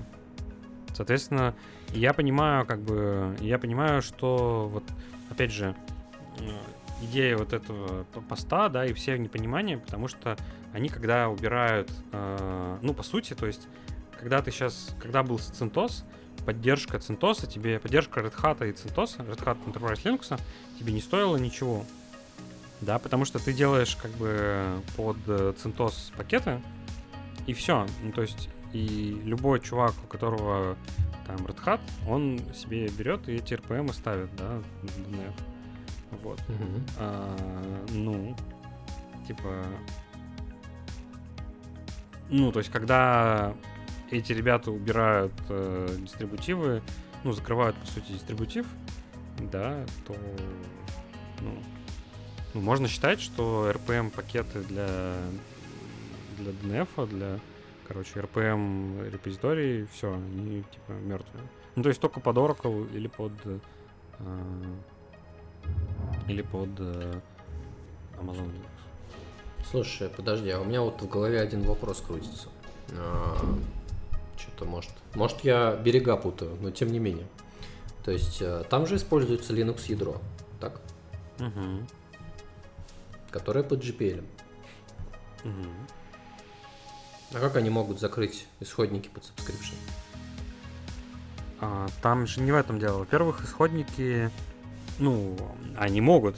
[0.94, 1.56] Соответственно,
[1.90, 4.84] я понимаю, как бы, я понимаю, что вот,
[5.30, 5.76] опять же,
[6.40, 6.44] э,
[7.04, 10.38] идея вот этого поста, да, и все непонимание, потому что
[10.76, 13.70] они, когда убирают, э, ну, по сути, то есть,
[14.20, 16.04] когда ты сейчас, когда был CentOS,
[16.46, 20.38] поддержка CentOS, тебе поддержка Red Hat и CentOS, Red Hat Enterprise Linux,
[20.78, 21.86] тебе не стоило ничего.
[22.82, 26.62] Да, потому что ты делаешь как бы под э, CentOS пакеты,
[27.48, 27.88] и все.
[28.04, 30.76] Ну, то есть, и любой чувак, у которого
[31.26, 35.34] там Red Hat, он себе берет и эти RPM ставит, да, в DNF.
[36.22, 36.42] Вот.
[36.50, 36.86] Мгм.
[37.00, 38.36] А, ну,
[39.26, 39.66] типа...
[42.30, 43.54] Ну, то есть, когда
[44.12, 46.82] эти ребята убирают э, дистрибутивы,
[47.24, 48.66] ну, закрывают, по сути, дистрибутив,
[49.40, 50.16] да, то,
[51.42, 51.52] ну,
[52.54, 55.16] ну, можно считать, что RPM пакеты для,
[56.38, 57.40] для DNF, для,
[57.88, 61.44] короче, RPM репозиторий, все, они, типа, мертвые.
[61.76, 63.34] Ну, то есть, только под Oracle или под...
[63.46, 63.60] э,
[66.28, 67.22] или под э,
[68.18, 68.52] Amazon.
[69.72, 72.48] Слушай, подожди, а у меня вот в голове один вопрос крутится.
[74.38, 74.92] Что-то может.
[75.16, 77.28] Может, я берега путаю, но тем не менее.
[78.04, 80.22] То есть э, там же используется Linux ядро,
[80.60, 80.80] так?
[81.40, 81.88] Мгм.
[83.32, 84.24] Которое под GPL.
[85.44, 85.74] Мгм.
[87.34, 89.76] А как они могут закрыть исходники под subscription?
[91.60, 93.00] А, там же не в этом дело.
[93.00, 94.30] Во-первых, исходники,
[95.00, 95.36] ну,
[95.78, 96.38] они могут.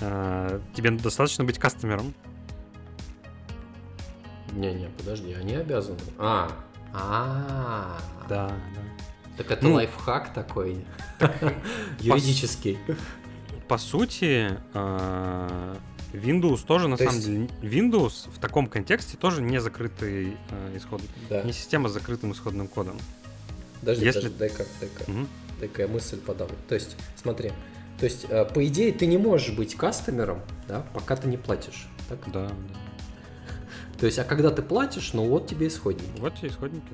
[0.00, 2.14] А, тебе достаточно быть кастомером.
[4.56, 5.98] Не-не, подожди, они обязаны.
[6.18, 6.50] А,
[6.92, 8.82] а, Да, да.
[9.36, 10.84] Так это Ну, лайфхак такой
[12.00, 12.78] юридический.
[13.68, 15.76] По сути, а,
[16.12, 17.48] Windows тоже на То самом есть- деле...
[17.62, 21.02] Windows в таком контексте тоже не закрытый а, исход...
[21.28, 21.42] Да.
[21.42, 22.96] Не система с закрытым исходным кодом.
[23.80, 25.28] Подожди, если- подожди, дай-ка, дай-ка, Мгм.
[25.60, 26.48] дай-ка я мысль подам.
[26.68, 27.52] То есть, смотри,
[27.98, 31.88] то есть, э, по идее, ты не можешь быть кастомером, да, пока ты не платишь.
[32.08, 32.18] Так?
[32.32, 32.52] Да, да.
[33.98, 36.20] То есть, а когда ты платишь, ну вот тебе исходники.
[36.20, 36.86] Вот те исходники,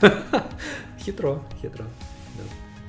[0.00, 0.44] да.
[1.00, 1.84] Хитро, хитро.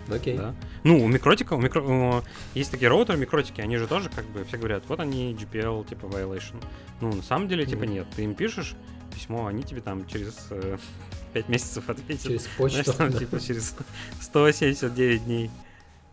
[0.08, 0.38] Ну, Окей.
[0.38, 0.56] Да.
[0.84, 1.82] Ну, у микротика, у микро...
[1.82, 2.24] у-
[2.56, 6.06] есть такие роутеры, микротики, они же тоже как бы все говорят, вот они GPL, типа
[6.08, 6.56] violation.
[7.00, 8.08] Ну, на самом деле, типа нет.
[8.16, 8.76] Ты им пишешь
[9.14, 10.48] письмо, они тебе там через
[11.34, 12.24] 5 месяцев ответят.
[12.24, 12.94] Через Знаешь, почту.
[12.94, 13.20] там, да.
[13.20, 13.76] типа через
[14.22, 15.52] 179 дней.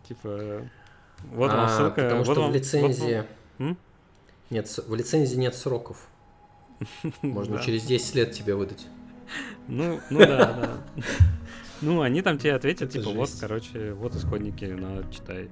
[0.07, 0.61] Типа,
[1.31, 2.01] вот вам А, ссылка.
[2.03, 3.25] Потому вот что вам- в вот лицензии...
[3.59, 3.77] вам- М?
[4.51, 6.07] Нет, в лицензии нет сроков.
[7.21, 8.87] Можно через 10 лет тебе выдать.
[9.67, 11.03] Ну, ну да, да.
[11.81, 15.49] Ну, они там тебе ответят, типа, вот, короче, вот исходники, на, читай.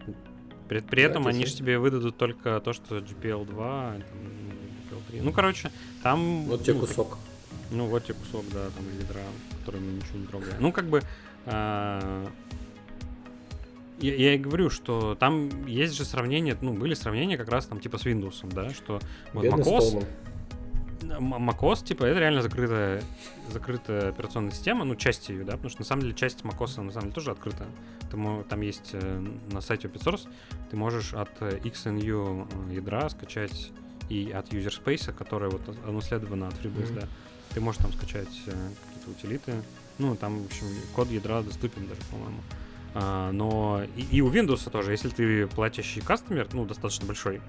[0.67, 4.17] При, при этом это они же тебе выдадут только то, что GPL 2, там,
[4.89, 5.21] GPL 3.
[5.21, 6.45] Ну, короче, там...
[6.45, 7.17] Вот тебе ну, кусок.
[7.69, 9.21] Ну, вот тебе кусок, да, там ядра,
[9.59, 10.55] который мы ничего не трогаем.
[10.59, 11.01] Ну, как бы...
[11.45, 12.27] а,
[13.99, 17.79] я, я и говорю, что там есть же сравнение, ну, были сравнения как раз там
[17.79, 18.99] типа с Windows, да, что
[19.33, 20.05] вот Бедный macOS,
[21.01, 23.03] macOS, типа, это реально закрытая,
[23.51, 26.91] закрытая операционная система, ну, часть ее, да, потому что на самом деле часть macOS на
[26.91, 27.65] самом деле тоже открыта.
[28.11, 28.17] Ты
[28.49, 30.27] там есть э, на сайте open source,
[30.69, 33.71] ты можешь от э, XNU ядра скачать
[34.09, 37.09] и от user space, которое вот унаследовано от FreeBSD, Мгм.
[37.53, 38.51] ты можешь там скачать э,
[38.87, 39.53] какие-то утилиты.
[39.97, 42.39] Ну, там, в общем, код ядра доступен даже, по-моему.
[42.93, 47.41] А, но и, и у Windows тоже, если ты платящий кастомер, ну, достаточно большой,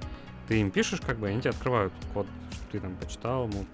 [0.48, 3.66] ты им пишешь, как бы, они тебе открывают код, чтобы ты там почитал, мог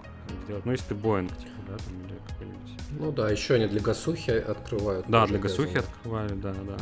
[0.45, 0.65] сделать.
[0.65, 2.79] Ну, если ты Boeing, типа, да, там, или какой-нибудь.
[2.99, 5.05] Ну да, еще они для гасухи открывают.
[5.07, 6.77] Да, для гасухи открывали, да, да.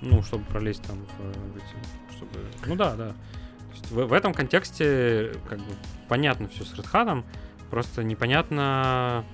[0.00, 2.38] Ну, чтобы пролезть там в, э, в эти, чтобы...
[2.66, 3.08] Ну да, да.
[3.08, 5.72] То есть в, в этом контексте, как бы,
[6.08, 7.24] понятно все с Red Hat,
[7.70, 9.24] просто непонятно...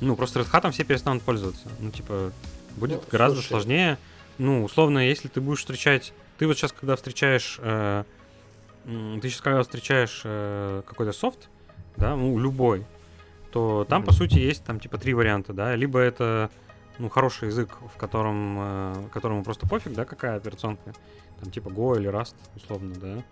[0.00, 1.68] Ну, просто Red Hat все перестанут пользоваться.
[1.80, 2.32] Ну, типа,
[2.76, 3.48] будет Ну, гораздо слушай.
[3.48, 3.98] сложнее.
[4.38, 6.12] Ну, условно, если ты будешь встречать...
[6.38, 7.58] Ты вот сейчас, когда встречаешь...
[7.60, 8.04] э,
[8.88, 11.48] ты сейчас, когда встречаешь э, какой-то софт,
[11.96, 12.86] да, ну, любой,
[13.50, 14.18] то там, по Мгм.
[14.18, 15.74] сути, есть там, типа, три варианта, да.
[15.74, 16.50] Либо это
[16.98, 20.92] ну, хороший язык, в котором, э, которому просто пофиг, да, какая операционка,
[21.40, 23.22] там, типа Go или Rust, условно, да.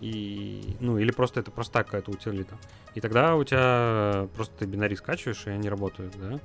[0.00, 2.58] и, ну, или просто это простая какая-то утилита.
[2.94, 6.40] И тогда у тебя просто ты бинари скачиваешь, и они работают, да?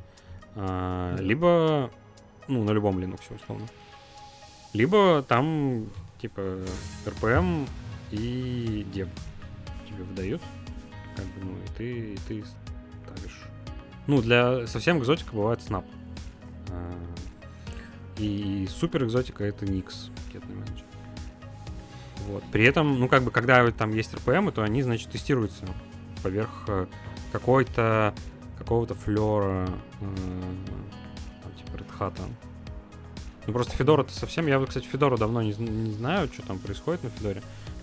[0.56, 1.91] А, либо,
[2.47, 3.67] ну, на любом Linux, условно.
[4.74, 5.88] Либо там,
[6.21, 6.41] типа,
[7.06, 7.67] RPM
[8.12, 9.10] и deb
[9.88, 10.41] тебе выдают,
[11.15, 12.43] как бы, ну, и ты, и ты
[13.04, 13.41] ставишь.
[14.08, 15.86] Ну, для совсем экзотика бывает Snap.
[16.69, 16.93] А,
[18.17, 20.86] и супер экзотика это Nix, пакетный менеджер.
[22.28, 22.43] Вот.
[22.52, 25.65] При этом, ну, как бы, когда там есть RPM, то они, значит, тестируются
[26.21, 26.86] поверх э,
[27.32, 28.13] какой-то
[28.58, 29.67] какого-то флера,
[30.02, 30.06] э,
[31.41, 32.21] там, типа Red Hat.
[33.47, 34.45] Ну, просто Федора это совсем...
[34.47, 37.41] Я, кстати, Федору давно не, не знаю, что там происходит на Федоре.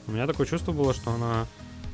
[0.08, 1.46] У меня такое чувство было, что она,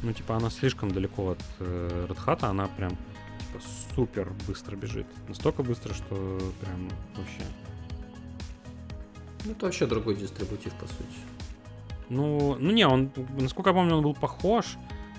[0.02, 3.60] ну, типа, она слишком далеко от э, Hat, она прям, типа,
[3.94, 5.06] супер быстро бежит.
[5.28, 7.42] Настолько быстро, что прям вообще...
[9.44, 11.18] Ну, это вообще другой дистрибутив, по сути.
[12.08, 14.76] Ну, ну не, он, насколько я помню, он был похож,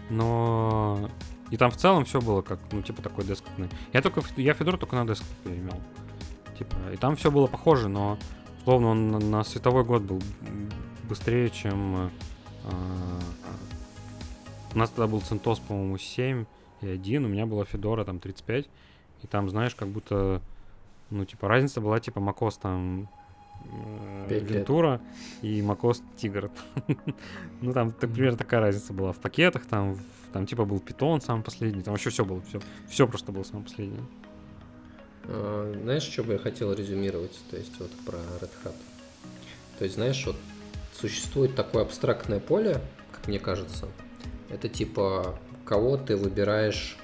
[0.10, 1.10] но
[1.52, 3.70] и там в целом все было как, ну, типа такой десктопный.
[3.92, 5.82] Я только, я Федор только на десктопе имел.
[6.58, 8.18] Типа, и там все было похоже, но,
[8.64, 10.22] словно он на, на световой год был
[11.04, 12.10] быстрее, чем...
[14.74, 16.46] У нас тогда был CentOS, по-моему, 7
[16.82, 18.66] и 1, у меня была Федора там 35,
[19.24, 20.42] и там, знаешь, как будто,
[21.10, 23.10] ну, типа, разница была, типа, macOS там
[24.28, 25.00] э, Вентура
[25.42, 26.52] и macOS Тигр.
[27.62, 29.98] ну, там, например, такая разница была в пакетах, там,
[30.34, 33.66] там, типа, был Python самый последний, там вообще все было, все, все просто было самое
[33.66, 34.04] последнее.
[35.24, 38.76] А, знаешь, что бы я хотел резюмировать, то есть вот про Red Hat?
[39.78, 40.36] То есть, знаешь, вот
[41.00, 42.82] существует такое абстрактное поле,
[43.12, 43.88] как мне кажется,
[44.50, 46.98] это типа, кого ты выбираешь,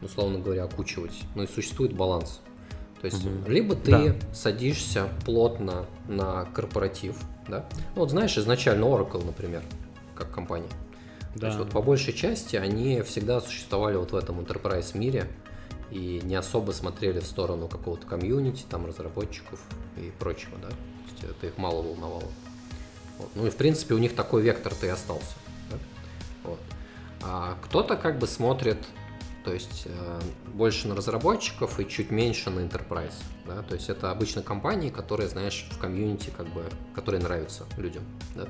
[0.00, 1.22] условно говоря, окучивать.
[1.34, 2.40] Ну и существует баланс.
[3.00, 3.50] То есть, угу.
[3.50, 4.14] либо ты да.
[4.32, 7.16] садишься плотно на корпоратив,
[7.48, 7.66] да.
[7.96, 9.62] Ну, вот знаешь, изначально Oracle, например,
[10.14, 10.68] как компания.
[11.34, 11.40] Да.
[11.40, 15.26] То есть, вот по большей части они всегда существовали вот в этом enterprise мире
[15.90, 19.60] и не особо смотрели в сторону какого-то комьюнити, там, разработчиков
[19.96, 20.68] и прочего, да.
[20.68, 20.76] То
[21.10, 22.28] есть, это их мало волновало.
[23.18, 23.30] Вот.
[23.34, 25.34] Ну и, в принципе, у них такой вектор-то и остался.
[25.70, 25.76] Да?
[26.44, 26.60] Вот.
[27.22, 28.78] А кто-то как бы смотрит
[29.44, 30.20] то есть э,
[30.54, 33.14] больше на разработчиков и чуть меньше на enterprise,
[33.46, 38.04] да, то есть это обычно компании, которые, знаешь, в комьюнити, как бы, которые нравятся людям,
[38.34, 38.46] да,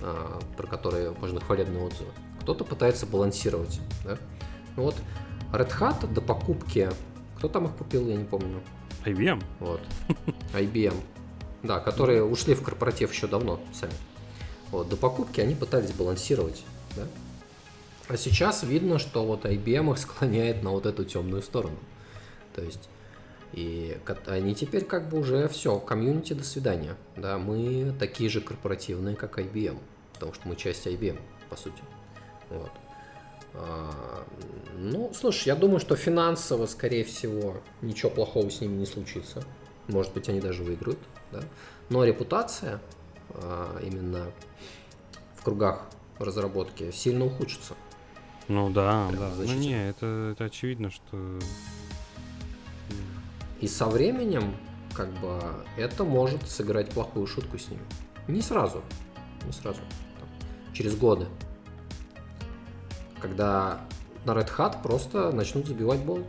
[0.00, 2.10] э, про которые можно хвалебные отзывы.
[2.40, 4.18] Кто-то пытается балансировать, да.
[4.76, 4.96] Вот
[5.52, 6.90] Red Hat до покупки,
[7.38, 8.60] кто там их купил, я не помню.
[9.04, 9.42] IBM.
[9.60, 9.80] Вот.
[10.54, 10.94] IBM.
[11.62, 13.92] Да, которые ушли в корпоратив еще давно сами.
[14.70, 16.64] Вот, до покупки они пытались балансировать,
[16.96, 17.06] да,
[18.08, 21.76] а сейчас видно, что вот IBM их склоняет на вот эту темную сторону.
[22.54, 22.88] То есть
[23.52, 26.96] и они теперь как бы уже все, комьюнити до свидания.
[27.16, 29.78] Да, мы такие же корпоративные, как IBM,
[30.14, 31.18] потому что мы часть IBM,
[31.50, 31.82] по сути.
[32.48, 32.70] Вот.
[33.54, 34.24] А,
[34.76, 39.44] ну, слушай, я думаю, что финансово, скорее всего, ничего плохого с ними не случится.
[39.88, 40.98] Может быть, они даже выиграют,
[41.32, 41.40] да.
[41.88, 42.80] Но репутация
[43.30, 44.30] а, именно
[45.36, 45.86] в кругах
[46.18, 47.74] разработки сильно ухудшится.
[48.48, 49.30] Ну да, да.
[49.36, 51.38] Ну не, это, это очевидно, что...
[53.60, 54.56] И со временем,
[54.94, 55.40] как бы,
[55.76, 57.82] это может сыграть плохую шутку с ними.
[58.26, 58.82] Не сразу.
[59.46, 59.80] Не сразу.
[60.18, 60.28] Там,
[60.74, 61.26] через годы.
[63.20, 63.80] Когда
[64.24, 66.26] на Red Hat просто начнут забивать болт.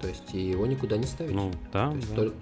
[0.00, 1.34] То есть и его никуда не ставить.
[1.34, 1.90] Ну да.
[1.90, 2.16] То есть, да.
[2.16, 2.36] Только...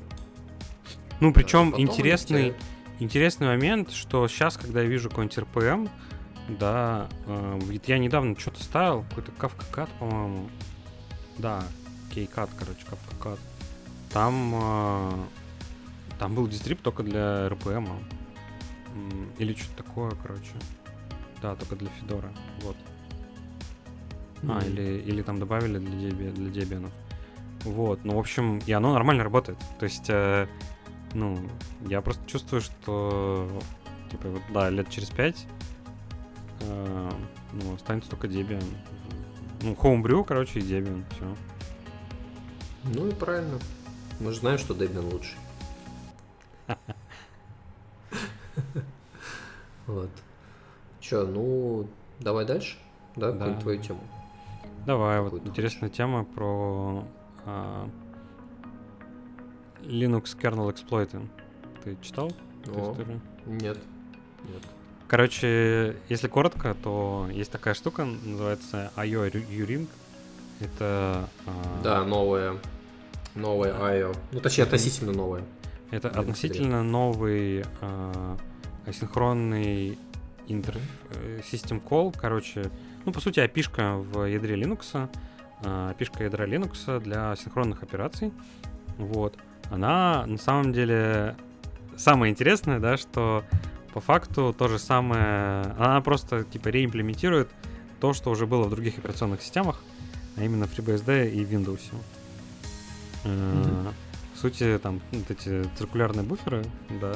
[1.22, 2.52] Ну причем интересный,
[2.98, 5.88] интересный момент, что сейчас, когда я вижу какой-нибудь RPM,
[6.48, 10.48] да, э, я недавно что-то ставил, какой-то Kafka по-моему.
[11.38, 11.62] Да,
[12.12, 13.38] Кейкат, короче, Kafka
[14.10, 15.12] Там, э,
[16.18, 17.88] там был дистрип только для RPM.
[19.38, 20.54] Или что-то такое, короче.
[21.40, 22.32] Да, только для Федора.
[22.62, 22.76] Вот.
[24.42, 24.58] Mm-hmm.
[24.60, 26.90] А, или, или там добавили для, Debian, для Debian.
[27.62, 29.58] Вот, ну, в общем, и оно нормально работает.
[29.78, 30.48] То есть, э,
[31.14, 31.38] ну,
[31.86, 33.48] я просто чувствую, что,
[34.10, 35.46] типа, вот, да, лет через пять
[36.60, 37.10] э,
[37.52, 38.64] ну, останется только Debian.
[39.62, 41.24] Ну, Homebrew, короче, и Debian, все.
[42.94, 43.58] Ну и правильно.
[44.20, 45.36] Мы же знаем, что Debian лучше.
[49.86, 50.10] Вот.
[51.00, 51.88] Че, ну,
[52.20, 52.76] давай дальше?
[53.16, 53.54] Да, да.
[53.60, 54.00] твою тему?
[54.86, 57.04] Давай, вот интересная тема про
[57.44, 57.88] а,
[59.82, 61.28] Linux kernel exploiting.
[61.84, 62.32] Ты читал
[62.68, 62.96] О,
[63.46, 63.78] Нет,
[64.44, 64.62] нет.
[65.08, 69.86] Короче, если коротко, то есть такая штука, называется IO Uring.
[70.60, 71.28] Это...
[71.46, 71.80] А...
[71.82, 72.56] Да, новая.
[73.34, 74.16] Новая IO.
[74.30, 75.42] Ну, точнее, относительно новая.
[75.90, 78.38] Это относительно новый а,
[78.86, 79.98] асинхронный
[80.48, 80.78] интер...
[81.10, 82.70] э, System Call, короче,
[83.04, 85.08] ну, по сути, опишка в ядре Linux,
[85.62, 88.32] э, опишка ядра Linux для синхронных операций.
[88.96, 89.36] Вот.
[89.70, 91.36] Она на самом деле
[91.96, 93.44] самое интересное, да, что
[93.92, 97.50] по факту то же самое, она просто типа реимплементирует
[98.00, 99.82] то, что уже было в других операционных системах,
[100.36, 101.80] а именно FreeBSD и Windows.
[103.24, 103.92] Mm-hmm.
[104.34, 106.64] В сути, там вот эти циркулярные буферы,
[107.00, 107.14] да.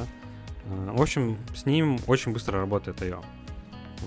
[0.66, 3.22] Э, в общем, с ним очень быстро работает I.O.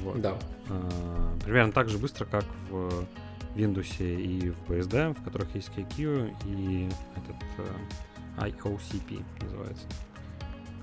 [0.02, 0.22] Вот.
[0.22, 0.38] Да.
[0.70, 3.06] Э, примерно так же быстро, как в
[3.56, 7.36] Windows и в BSD, в которых есть KQ и этот
[8.40, 9.86] IOCP называется.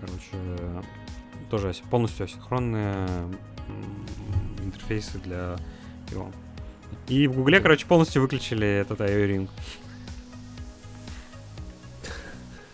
[0.00, 0.84] Короче,
[1.50, 3.08] тоже полностью асинхронные
[4.62, 5.56] интерфейсы для
[6.10, 6.30] его.
[7.08, 9.48] И в Гугле, короче, полностью выключили этот IO Ring.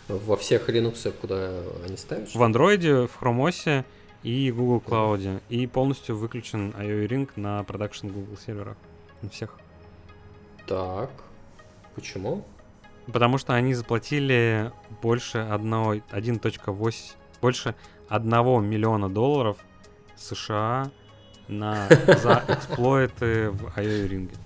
[0.08, 2.34] Во всех Linux, куда они ставят?
[2.34, 3.84] В Android, в Chrome OS
[4.22, 5.40] и Google Cloud.
[5.48, 8.76] И полностью выключен IO Ring на продакшн Google серверах.
[9.22, 9.58] На всех.
[10.66, 11.10] Так.
[11.94, 12.44] Почему?
[13.06, 14.72] Потому что они заплатили
[15.02, 16.94] больше 1.8,
[17.40, 17.74] больше
[18.08, 19.56] 1 миллиона долларов
[20.16, 20.90] США
[21.48, 24.36] на, за эксплойты в IO ринге.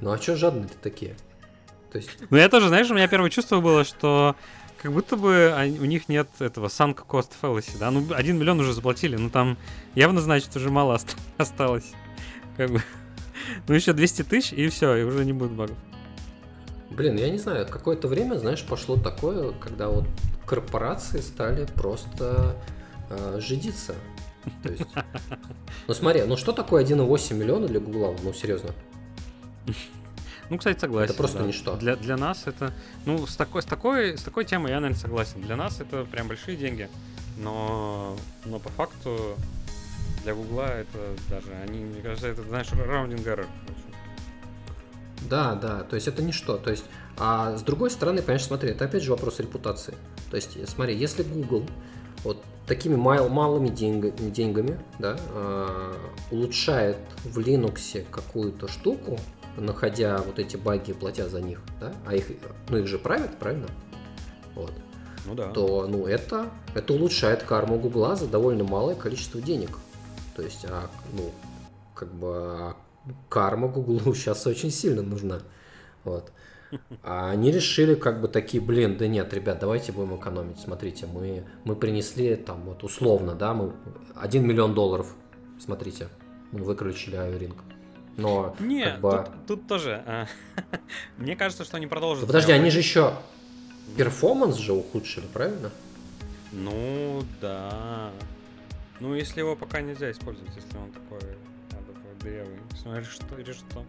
[0.00, 1.16] Ну а что жадные-то такие?
[1.90, 2.10] То есть...
[2.30, 4.36] Ну я тоже, знаешь, у меня первое чувство было, что
[4.80, 7.90] как будто бы они, у них нет этого sunk cost fallacy, да?
[7.90, 9.56] Ну, 1 миллион уже заплатили, ну там
[9.94, 11.00] явно, значит, уже мало
[11.38, 11.90] осталось.
[12.56, 12.82] Как бы.
[13.68, 15.76] Ну, еще 200 тысяч, и все, и уже не будет багов.
[16.96, 20.06] Блин, я не знаю, какое-то время, знаешь, пошло такое, когда вот
[20.46, 22.56] корпорации стали просто
[23.10, 23.94] э, жидиться.
[24.62, 24.86] То есть,
[25.88, 28.16] ну смотри, ну что такое 1,8 миллиона для Гугла?
[28.22, 28.70] Ну серьезно.
[30.48, 31.10] Ну, кстати, согласен.
[31.10, 31.46] Это просто да.
[31.46, 31.76] ничто.
[31.76, 32.72] Для, для нас это...
[33.04, 35.42] Ну, с такой, с, такой, с такой темой я, наверное, согласен.
[35.42, 36.88] Для нас это прям большие деньги.
[37.36, 39.36] Но, но по факту
[40.22, 41.52] для Гугла это даже...
[41.64, 43.46] Они, мне кажется, это, знаешь, раундинг error.
[45.28, 46.56] Да, да, то есть это ничто.
[46.56, 46.84] То есть,
[47.18, 49.94] а с другой стороны, конечно, смотри, это опять же вопрос репутации.
[50.30, 51.64] То есть, смотри, если Google
[52.24, 55.94] вот такими мал, малыми деньг, деньгами да, э,
[56.30, 59.18] улучшает в Linux какую-то штуку,
[59.56, 62.26] находя вот эти баги, платя за них, да, а их,
[62.68, 63.66] ну их же правят, правильно?
[64.54, 64.72] Вот.
[65.24, 65.50] Ну да.
[65.50, 69.70] То, ну это, это улучшает карму Гугла за довольно малое количество денег.
[70.36, 71.32] То есть, а, ну,
[71.94, 72.76] как бы а
[73.28, 75.40] карма Гуглу сейчас очень сильно нужна.
[76.04, 76.32] Вот.
[77.02, 80.58] А они решили как бы такие, блин, да нет, ребят, давайте будем экономить.
[80.58, 83.72] Смотрите, мы, мы принесли там вот условно, да, мы
[84.16, 85.14] 1 миллион долларов,
[85.60, 86.08] смотрите,
[86.50, 87.56] мы выключили Айринг.
[88.16, 89.10] Но не, как бы...
[89.10, 90.02] тут, тут тоже.
[90.06, 90.26] А,
[91.18, 92.22] мне кажется, что они продолжат.
[92.22, 93.14] Да подожди, они же еще
[93.96, 95.70] перформанс же ухудшили, правильно?
[96.52, 98.10] Ну да.
[99.00, 101.35] Ну, если его пока нельзя использовать, если он такой
[102.26, 102.58] дырявый.
[102.74, 103.84] Смотришь, что или что.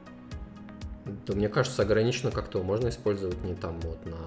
[1.05, 4.17] Да мне кажется, ограничено как-то можно использовать не там вот на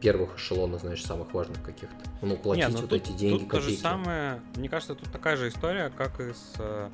[0.00, 1.96] первых эшелонах, знаешь, самых важных каких-то.
[2.22, 5.10] Ну, платить не, ну, вот тут, эти деньги, тут то же самое, мне кажется, тут
[5.10, 6.90] такая же история, как и с,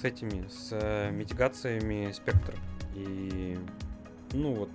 [0.00, 2.54] с этими, с э, митигациями спектра.
[2.94, 3.58] И,
[4.32, 4.70] ну вот,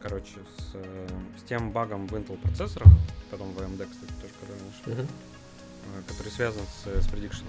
[0.00, 2.88] короче, с, с тем багом в Intel процессорах,
[3.30, 6.08] потом в AMD, кстати, тоже когда нашел, uh-huh.
[6.08, 7.46] который связан с, с prediction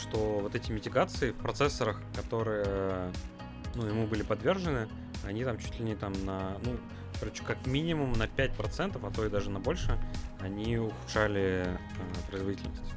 [0.00, 3.12] что вот эти митигации в процессорах, которые
[3.74, 4.88] ну, ему были подвержены,
[5.24, 6.76] они там чуть ли не там на, ну,
[7.18, 9.98] короче, как минимум на 5%, а то и даже на больше,
[10.40, 11.76] они ухудшали э,
[12.28, 12.94] производительность.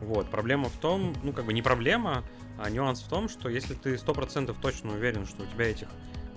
[0.00, 2.24] Вот, проблема в том, ну, как бы не проблема,
[2.58, 5.88] а нюанс в том, что если ты 100% точно уверен, что у тебя этих,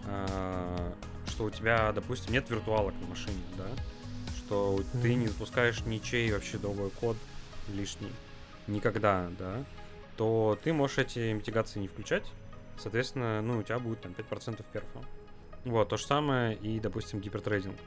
[0.05, 0.93] э,
[1.28, 3.68] что у тебя, допустим, нет виртуалок на машине, да,
[4.38, 5.01] что mm-hmm.
[5.01, 7.18] ты не запускаешь ничей вообще другой код
[7.70, 8.11] лишний,
[8.68, 9.64] никогда, да,
[10.18, 12.32] то ты можешь эти митигации не включать.
[12.78, 14.99] Соответственно, ну, у тебя будет там 5% перфа.
[15.66, 17.78] Вот, то же самое и, допустим, гипертрейдинг.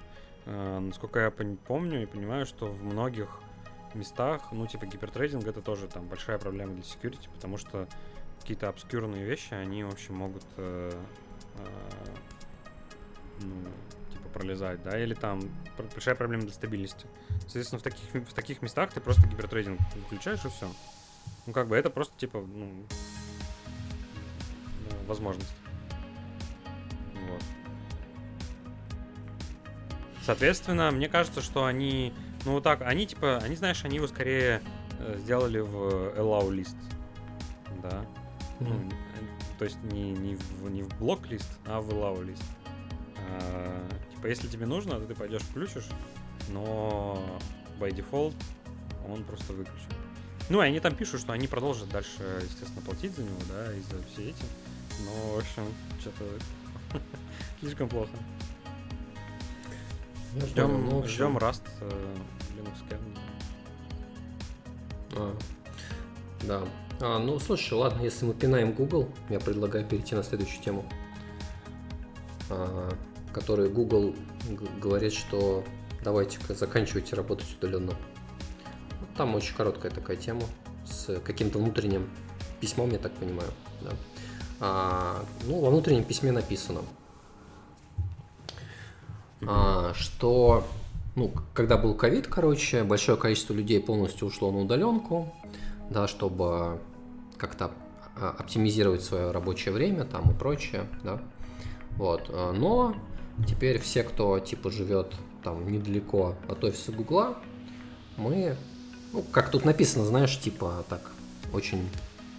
[0.46, 3.28] Э, насколько я помню и понимаю, что в многих
[3.94, 7.88] местах, ну, типа гипертрейдинг это тоже там большая проблема для security, потому что
[8.40, 10.92] какие-то обскюрные вещи, они, в общем, могут э,
[11.56, 11.66] э,
[13.40, 13.54] ну,
[14.36, 15.40] пролезать, да, или там
[15.94, 17.06] большая проблема для стабильности.
[17.40, 20.70] Соответственно, в таких, в таких местах ты просто гипертрейдинг включаешь и все.
[21.46, 22.84] Ну, как бы это просто, типа, ну,
[24.90, 25.54] ну возможность.
[27.14, 27.42] Вот.
[30.22, 32.12] Соответственно, мне кажется, что они,
[32.44, 34.60] ну вот так, они типа, они, знаешь, они его скорее
[34.98, 36.76] э, сделали в allow list,
[37.82, 38.04] да.
[38.60, 38.66] Mm-hmm.
[38.68, 38.90] Ну,
[39.58, 42.16] то есть не, не, в, не в блок-лист, а в allow.
[42.18, 42.65] А,
[44.14, 45.88] типа, если тебе нужно, то ты пойдешь включишь,
[46.48, 47.22] но
[47.78, 48.34] by default
[49.08, 49.90] он просто выключен.
[50.48, 53.80] Ну, и они там пишут, что они продолжат дальше, естественно, платить за него, да, и
[53.80, 54.44] за все эти.
[55.04, 55.64] Но, в общем,
[56.00, 56.24] что-то
[57.60, 58.12] слишком плохо.
[60.36, 62.16] Ждем, ждем Rust э,
[62.56, 63.18] Linux kernel.
[65.16, 65.36] А,
[66.42, 66.62] да.
[67.00, 70.84] А, ну, слушай, ладно, если мы пинаем Google, я предлагаю перейти на следующую тему,
[72.50, 72.90] а,
[73.36, 74.14] которую Google
[74.80, 75.62] говорит, что
[76.02, 77.92] давайте-ка заканчивайте работать удаленно.
[79.14, 80.40] Там очень короткая такая тема
[80.86, 82.08] с каким-то внутренним
[82.62, 83.50] письмом, я так понимаю.
[83.82, 83.90] Да.
[84.60, 86.80] А, ну, во внутреннем письме написано,
[89.46, 90.64] а, что
[91.14, 95.34] ну, когда был ковид, короче, большое количество людей полностью ушло на удаленку,
[95.90, 96.80] да, чтобы
[97.36, 97.70] как-то
[98.18, 101.20] а, оптимизировать свое рабочее время там и прочее, да.
[101.98, 102.30] Вот.
[102.30, 102.96] А, но
[103.48, 107.38] теперь все, кто типа живет там недалеко от офиса Гугла,
[108.16, 108.56] мы
[109.12, 111.00] ну, как тут написано, знаешь, типа так,
[111.52, 111.88] очень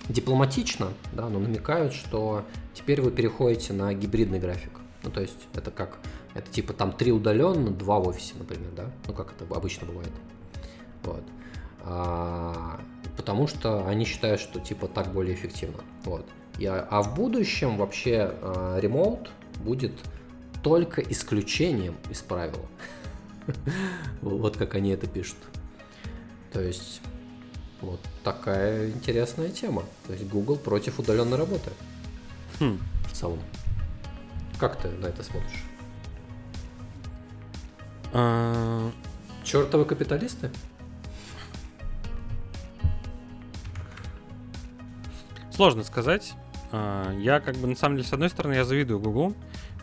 [0.10, 4.72] дипломатично, да, но намекают, что теперь вы переходите на гибридный график.
[5.04, 5.98] Ну, то есть это как,
[6.34, 10.12] это типа там три удаленно, два в офисе, например, да, ну, как это обычно бывает.
[11.04, 11.24] Вот.
[11.82, 12.80] А,
[13.16, 15.84] потому что они считают, что типа так более эффективно.
[16.04, 16.26] Вот.
[16.60, 19.32] И, а, а в будущем вообще а, ремоут
[19.64, 19.94] будет
[20.68, 22.66] только исключением из правила.
[24.22, 25.38] Вот как они это пишут.
[26.52, 27.02] То есть
[27.82, 29.84] вот такая интересная тема.
[30.06, 31.72] То есть Google против удаленной работы.
[32.60, 32.80] Хм.
[33.08, 33.40] В целом.
[34.60, 35.64] Как ты на это смотришь?
[38.12, 38.92] А...
[39.44, 40.52] Чертовы капиталисты?
[45.52, 46.34] Сложно сказать.
[46.72, 49.36] А, я как бы на самом деле с одной стороны я завидую Google,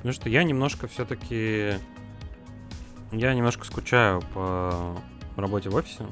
[0.04, 1.78] потому что я немножко все-таки
[3.10, 5.00] я немножко скучаю по
[5.34, 6.04] работе в офисе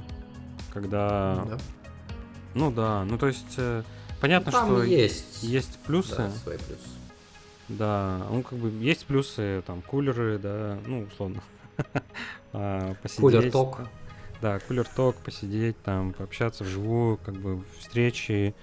[0.73, 1.45] когда...
[1.47, 1.59] Да.
[2.55, 3.83] Ну да, ну то есть э,
[4.19, 6.17] понятно, ну, что есть, есть плюсы.
[6.17, 6.89] Да, свои плюсы.
[7.69, 11.43] Да, ну как бы есть плюсы, там кулеры, да, ну условно.
[12.55, 13.21] а, посидеть.
[13.21, 13.81] Кулер ток.
[14.41, 18.55] Да, кулер ток, посидеть, там, пообщаться вживую, как бы встречи.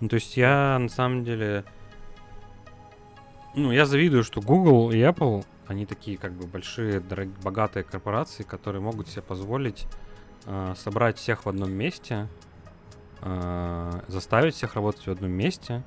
[0.00, 1.64] Ну то есть я на самом деле,
[3.54, 8.42] ну я завидую, что Google и Apple, они такие как бы большие, дорогие, богатые корпорации,
[8.42, 9.86] которые могут себе позволить
[10.46, 12.28] э, собрать всех в одном месте,
[13.22, 15.82] э, заставить всех работать в одном месте.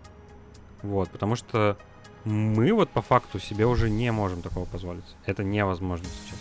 [0.82, 1.78] Вот, потому что
[2.24, 5.15] мы вот по факту себе уже не можем такого позволить.
[5.26, 6.39] Это невозможно сейчас.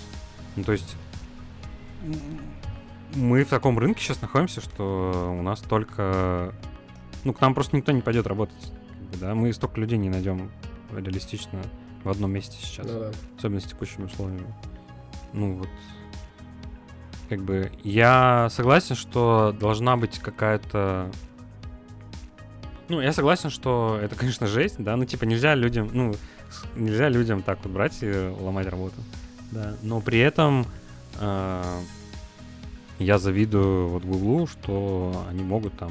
[0.57, 0.97] Ну, то есть
[3.15, 6.55] мы в таком рынке сейчас находимся, что у нас только...
[7.25, 8.73] Ну, к нам просто никто не пойдет работать.
[9.21, 9.35] Да?
[9.35, 10.51] Мы столько людей не найдем
[10.93, 11.63] реалистично
[12.05, 12.87] в одном месте сейчас.
[12.87, 13.11] Ну, да.
[13.37, 14.47] Особенно с текущими условиями.
[15.33, 15.69] Ну, вот
[17.29, 21.11] как бы я согласен, что должна быть какая-то
[22.89, 26.15] ну, я согласен, что это, конечно, жесть, да, ну, типа, нельзя людям, ну,
[26.77, 28.95] нельзя людям так вот брать и ломать работу,
[29.51, 30.67] да, но при этом
[31.19, 31.81] э,
[33.01, 35.91] я завидую вот Гуглу, что они могут там,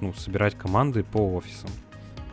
[0.00, 1.70] ну, собирать команды по офисам.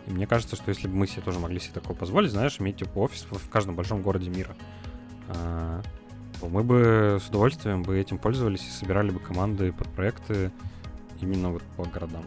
[0.07, 2.77] И мне кажется, что если бы мы себе тоже могли себе такое позволить, знаешь, иметь
[2.77, 4.55] типа офис в каждом большом городе мира,
[5.27, 5.81] э,
[6.41, 10.51] мы бы с удовольствием бы этим пользовались и собирали бы команды под проекты
[11.19, 12.23] именно вот по городам.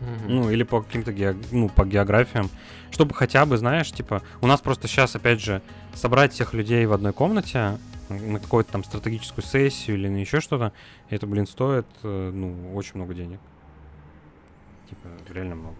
[0.00, 0.28] Mm-hmm.
[0.28, 1.34] Ну, или по каким-то ге...
[1.50, 2.50] ну, по географиям.
[2.90, 5.62] Чтобы хотя бы, знаешь, типа, у нас просто сейчас, опять же,
[5.94, 7.78] собрать всех людей в одной комнате
[8.10, 10.72] на какую-то там стратегическую сессию или на еще что-то,
[11.08, 13.40] это, блин, стоит, э, ну, очень много денег.
[14.88, 15.76] Типа, реально много.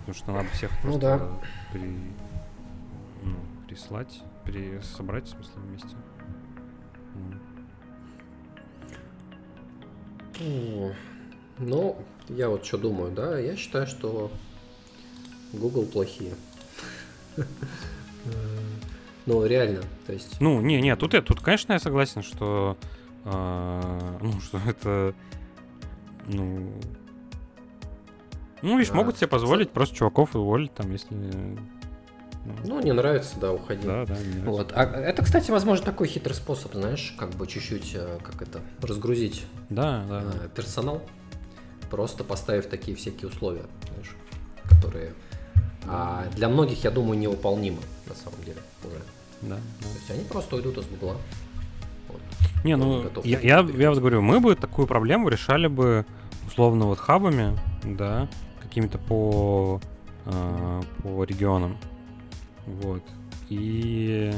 [0.00, 1.20] Потому что надо всех ну, да.
[1.72, 1.80] при...
[3.22, 3.36] ну,
[3.68, 4.80] прислать при...
[4.80, 5.96] собрать, в смысле, вместе.
[11.58, 11.96] Ну,
[12.28, 14.30] я вот что думаю, да, я считаю, что
[15.52, 16.34] Google плохие.
[19.24, 20.40] Ну, реально, то есть...
[20.40, 22.76] Ну, не, не, тут, я, тут, конечно, я согласен, что,
[23.24, 25.14] э, ну, что это,
[26.26, 26.72] ну,
[28.62, 31.14] ну, видишь, а, могут себе позволить просто чуваков уволить, там, если
[32.64, 33.86] ну, не нравится, да, уходи.
[33.86, 34.72] Да, да, не Вот.
[34.74, 39.44] А это, кстати, возможно, такой хитрый способ, знаешь, как бы чуть-чуть, э, как это, разгрузить
[39.68, 40.48] да, да, да.
[40.48, 41.02] персонал,
[41.88, 44.16] просто поставив такие всякие условия, знаешь,
[44.68, 45.12] которые
[45.86, 48.98] а для многих, я думаю, невыполнимы на самом деле уже.
[49.42, 49.88] Да, да.
[49.88, 51.16] То есть они просто уйдут из Гугла.
[52.08, 52.20] Вот.
[52.64, 56.06] Не, ну, я, я, я вот говорю, мы бы такую проблему решали бы
[56.46, 58.28] условно вот хабами, да,
[58.72, 59.82] какими-то по,
[60.24, 61.76] э, по регионам.
[62.66, 63.02] Вот.
[63.50, 64.32] И...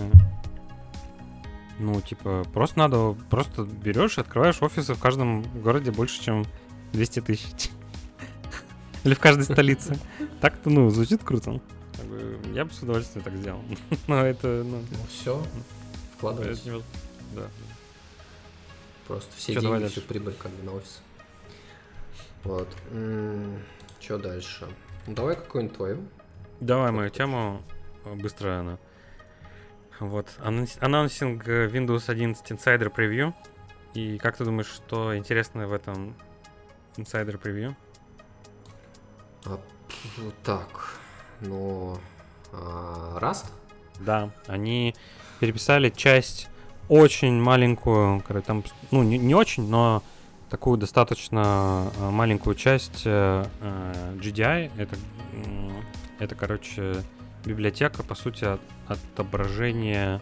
[1.79, 6.47] Ну, типа, просто надо, просто берешь, открываешь офисы в каждом городе больше, чем
[6.93, 7.71] 200 тысяч.
[9.05, 9.97] Или в каждой столице.
[10.41, 11.61] Так-то, ну, звучит круто.
[12.53, 13.63] Я бы с удовольствием так сделал.
[14.09, 14.79] Но это, ну...
[14.79, 15.41] Ну, все,
[16.17, 16.61] вкладывать.
[17.37, 17.47] Да.
[19.07, 21.03] Просто все деньги, всю прибыль как бы на офис.
[22.43, 22.69] Вот.
[24.05, 24.69] Что дальше?
[25.07, 26.09] Ну, давай какую-нибудь твою.
[26.61, 27.63] Давай мою тему.
[28.05, 28.79] Быстро она.
[29.99, 30.29] Вот.
[30.41, 33.33] Announcing Windows 11 Insider Preview.
[33.95, 36.17] И как ты думаешь, что интересно в этом
[36.99, 37.75] Insider Preview?
[39.47, 39.59] А,
[40.19, 40.69] вот так.
[41.41, 41.99] Ну,
[42.53, 43.47] а, Rust?
[44.01, 44.95] Да, они
[45.41, 46.51] переписали часть
[46.91, 50.03] очень маленькую, там, ну, не, не очень, но
[50.49, 54.71] такую достаточно а, маленькую часть э, э, GDI.
[54.77, 54.97] Это,
[56.19, 56.97] это, короче,
[57.45, 60.21] библиотека, по сути, от, отображения...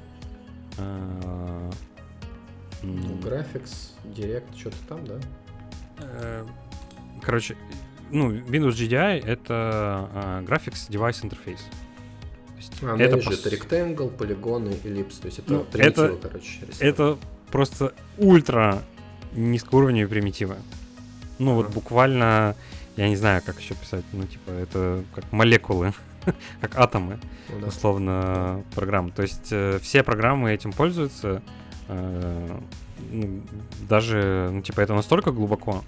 [0.79, 1.71] Э,
[2.83, 5.21] ну, Graphics, Direct, что-то там, да?
[5.99, 6.45] Э,
[7.21, 7.57] короче,
[8.11, 11.61] ну, Windows GDI— это э, Graphics Device Interface.
[12.83, 13.45] А, это, пос...
[13.45, 16.61] это Rectangle, полигоны, эллипс, то есть это ну, примитивы, это, короче.
[16.61, 16.81] Рисовать.
[16.81, 17.19] Это
[17.51, 18.83] просто ультра
[19.35, 20.57] низкоуровневые примитивы.
[21.39, 22.55] Ну, вот буквально,
[22.97, 25.93] я не знаю, как еще писать, ну, типа, это как молекулы,
[26.61, 27.19] как атомы,
[27.49, 27.67] ну, да.
[27.69, 29.11] условно, программ.
[29.11, 31.43] То есть э, все программы этим пользуются,
[31.89, 32.59] э,
[33.11, 33.43] ну,
[33.89, 35.83] даже, ну, типа, это настолько глубоко,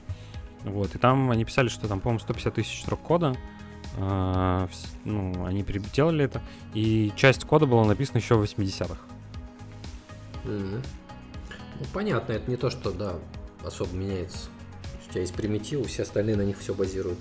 [0.65, 3.37] вот, и там они писали, что там, по-моему, 150 тысяч строк кода,
[3.97, 4.69] э,
[5.05, 6.43] ну, они переделали это,
[6.73, 8.97] и часть кода была написана еще в 80-х.
[10.45, 10.85] Mm-hmm.
[11.81, 13.15] Ну, понятно, это не то, что, да,
[13.65, 14.49] особо меняется.
[15.07, 17.19] У тебя есть примитивы, все остальные на них все базируют.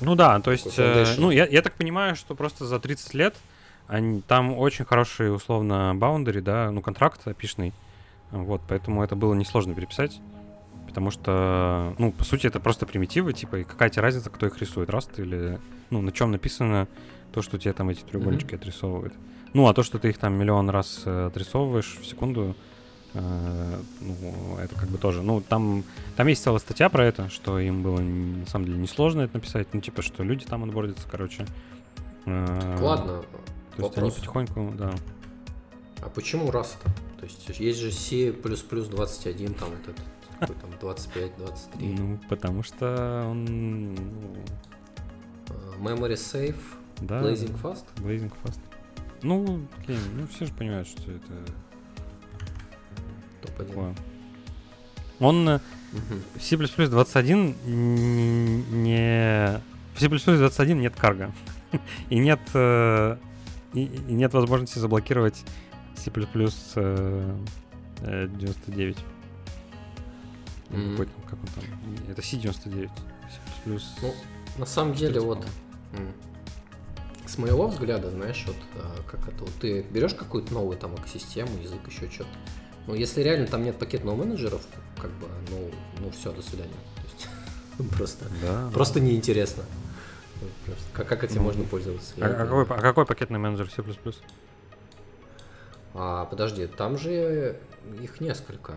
[0.00, 3.36] Ну да, то есть, э, ну, я, я так понимаю, что просто за 30 лет
[3.86, 7.72] они, там очень хороший, условно, баундери, да, ну, контракт опишный.
[8.30, 10.20] Вот, поэтому это было несложно переписать.
[10.86, 14.58] Потому что, ну, по сути, это просто примитивы, типа, и какая тебе разница, кто их
[14.60, 15.58] рисует, раз или,
[15.90, 16.88] ну, на чем написано
[17.32, 18.58] то, что тебе там эти треугольнички mm-hmm.
[18.58, 19.14] отрисовывают.
[19.54, 22.54] Ну, а то, что ты их там миллион раз э, отрисовываешь в секунду,
[23.14, 25.84] ну, это как бы тоже, ну, там,
[26.16, 29.68] там есть целая статья про это, что им было, на самом деле, несложно это написать,
[29.72, 31.46] ну, типа, что люди там отбордятся, короче.
[32.26, 33.22] Э, Ладно,
[33.76, 33.94] То вопрос.
[33.94, 34.94] есть они потихоньку, да.
[36.02, 36.90] А почему раз-то?
[37.18, 40.04] То есть есть же C++ 21, там вот этот
[40.40, 41.98] какой там 25-23.
[41.98, 43.94] Ну, потому что он...
[43.94, 43.96] Ну...
[45.48, 46.56] А, memory safe,
[47.00, 47.84] да, blazing fast.
[47.96, 48.60] Blazing fast.
[49.22, 51.32] Ну, блин, ну все же понимают, что это...
[53.58, 53.96] Топ-1.
[55.20, 55.60] Он угу.
[56.36, 57.54] в C++ 21
[58.82, 59.60] не...
[59.94, 61.32] В C++ 21 нет карга.
[62.10, 62.40] и нет...
[62.54, 63.16] Э,
[63.72, 65.42] и, и нет возможности заблокировать
[65.96, 66.10] C++
[68.00, 68.98] 99.
[70.70, 71.08] Mm-hmm.
[71.28, 71.64] Как он там?
[72.10, 72.90] Это C99.
[73.64, 73.96] Плюс.
[74.02, 74.14] Ну,
[74.58, 75.46] на самом деле, вот
[77.26, 81.58] с моего взгляда, знаешь, вот а, как это, вот ты берешь какую-то новую там экосистему,
[81.58, 82.28] язык, еще что-то.
[82.86, 84.62] Ну, если реально там нет пакетного менеджеров,
[85.00, 85.70] как бы, ну,
[86.00, 86.72] ну все, до свидания.
[87.96, 89.06] просто, да, просто да.
[89.06, 89.64] неинтересно.
[90.92, 92.14] Как, как этим ну, можно пользоваться?
[92.20, 93.82] А, а, какой, а какой пакетный менеджер C++?
[95.94, 97.58] А, подожди, там же
[98.02, 98.74] их несколько.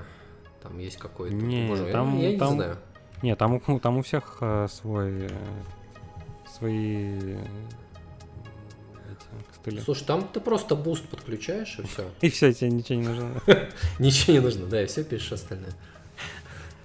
[0.62, 1.36] Там есть какой-то.
[1.36, 2.78] Не, Может, там, я, я там, не знаю.
[3.24, 5.30] Не, там, ну, там у всех э, свой, э,
[6.58, 7.38] свои
[9.68, 9.84] э, стыли.
[9.84, 12.10] Слушай, там ты просто Boost подключаешь и все.
[12.22, 13.42] И все, тебе ничего не нужно.
[14.00, 15.74] Ничего не нужно, да, и все пишешь остальное.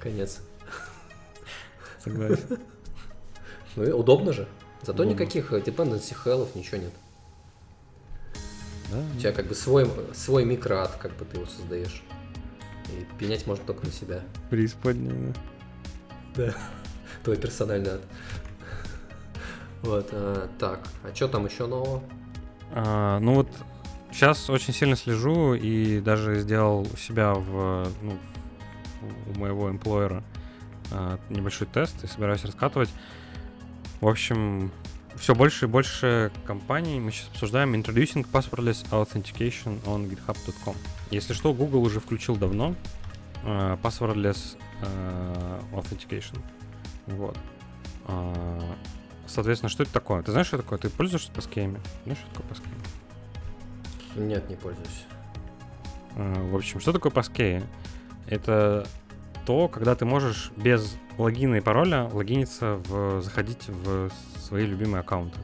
[0.01, 0.41] Конец.
[2.03, 2.59] Согласен.
[3.75, 4.47] Ну и удобно же.
[4.83, 6.93] Зато никаких dependency hell ничего нет.
[9.17, 12.03] У тебя как бы свой, свой микро-ад, как бы ты его создаешь.
[12.91, 14.23] И пенять можно только на себя.
[14.51, 16.45] Преисподняя, да.
[16.47, 16.55] Да.
[17.25, 18.03] Твой персональный ад.
[19.83, 22.03] Вот, а, так, а что там еще нового?
[22.75, 23.49] А, ну вот
[24.11, 28.19] сейчас очень сильно слежу и даже сделал у себя в, ну,
[29.35, 30.23] у моего эмплойера
[30.91, 32.91] а, небольшой тест и собираюсь раскатывать.
[34.01, 34.73] В общем,
[35.17, 40.75] все больше и больше компаний мы сейчас обсуждаем Introducing Passwordless Authentication on GitHub.com.
[41.11, 42.75] Если что, Google уже включил давно
[43.45, 46.41] uh, Passwordless uh, Authentication.
[47.07, 47.37] Вот.
[48.07, 48.75] Uh,
[49.33, 50.23] соответственно, что это такое?
[50.23, 50.79] Ты знаешь, что такое?
[50.79, 51.81] Ты пользуешься паскеями?
[52.05, 52.73] Знаешь, что такое паскеи?
[54.17, 55.05] Нет, не пользуюсь.
[56.17, 57.63] Uh, в общем, что такое паскеи?
[58.27, 58.87] Это
[59.47, 65.39] то, когда ты можешь без логина и пароля логиниться в, заходить в свои любимые аккаунты.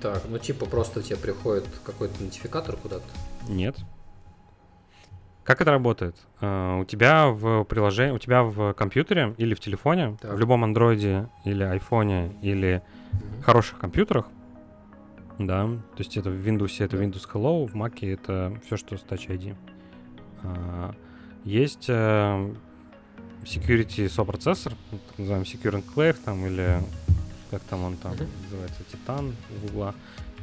[0.00, 3.04] Так, ну типа просто тебе приходит какой-то нотификатор куда-то.
[3.48, 3.76] Нет.
[5.44, 6.16] Как это работает?
[6.40, 10.34] Uh, у тебя в приложении, у тебя в компьютере или в телефоне, так.
[10.34, 13.42] в любом андроиде или айфоне или mm-hmm.
[13.42, 14.26] хороших компьютерах,
[15.38, 19.02] да, то есть это в Windows это Windows Hello, в Mac это все, что с
[19.02, 19.56] Touch ID.
[20.44, 20.94] Uh,
[21.44, 22.56] есть uh,
[23.42, 26.80] security сопроцессор, так называемый Secure Enclave там или
[27.50, 28.28] как там он там mm-hmm.
[28.44, 29.94] называется, Titan Google.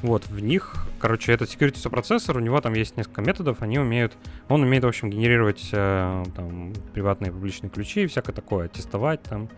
[0.02, 4.14] Вот, в них, короче, этот security сопроцессор, у него там есть несколько методов, они умеют,
[4.48, 9.50] он умеет, в общем, генерировать э, там приватные публичные ключи и всякое такое, тестовать там.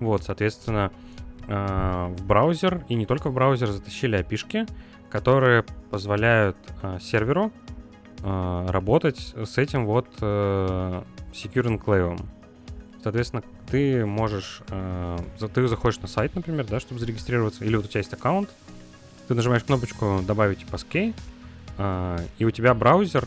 [0.00, 0.90] Вот, соответственно,
[1.46, 4.66] э, в браузер, и не только в браузер, затащили api
[5.10, 7.52] которые позволяют э, серверу
[8.22, 11.02] э, работать с этим вот э,
[11.34, 12.18] Secure Enclave.
[13.02, 15.18] Соответственно, ты можешь, э,
[15.52, 18.48] ты заходишь на сайт, например, да, чтобы зарегистрироваться, или вот у тебя есть аккаунт,
[19.28, 21.14] ты нажимаешь кнопочку «Добавить passkey»,
[21.78, 23.26] э, и у тебя браузер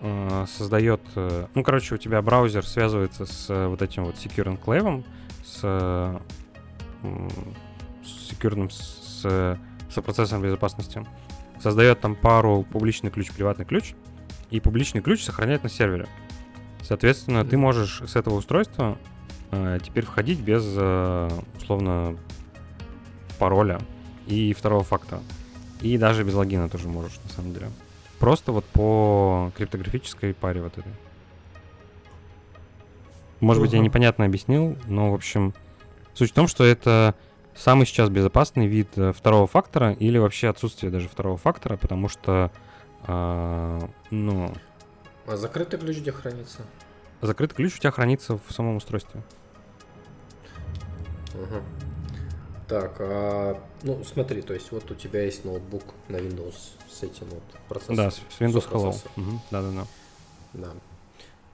[0.00, 1.00] э, создает...
[1.16, 5.04] Э, ну, короче, у тебя браузер связывается с э, вот этим вот Secure Enclave,
[5.44, 5.60] с,
[8.02, 11.04] с секьюрным, с, с процессором безопасности,
[11.60, 13.94] создает там пару публичный ключ, приватный ключ,
[14.50, 16.06] и публичный ключ сохраняет на сервере.
[16.82, 17.48] Соответственно, mm-hmm.
[17.48, 18.98] ты можешь с этого устройства
[19.50, 22.16] э, теперь входить без, э, условно,
[23.38, 23.80] пароля
[24.26, 25.22] и второго фактора.
[25.80, 27.70] И даже без логина тоже можешь, на самом деле.
[28.18, 30.92] Просто вот по криптографической паре вот этой.
[33.40, 35.52] Может быть, я непонятно объяснил, но, в общем,
[36.14, 37.14] суть в том, что это
[37.54, 42.50] самый сейчас безопасный вид э, второго фактора или вообще отсутствие даже второго фактора, потому что,
[43.06, 44.54] э, ну...
[45.26, 46.62] А закрытый ключ где хранится?
[47.20, 49.22] Закрытый ключ у тебя хранится в самом устройстве.
[51.34, 51.93] Угу.
[52.68, 56.54] Так, а, ну смотри, то есть вот у тебя есть ноутбук на Windows
[56.90, 57.96] с этим вот процессором.
[57.96, 58.96] Да, с Windows Hello.
[59.16, 59.86] Угу, да, да, да.
[60.54, 60.68] Да.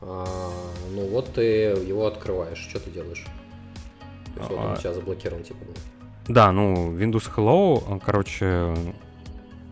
[0.02, 0.50] А,
[0.94, 3.26] ну вот ты его открываешь, что ты делаешь?
[4.34, 5.74] То есть, а, вот он у тебя заблокирован типа был.
[6.28, 8.72] Да, ну Windows Hello, короче,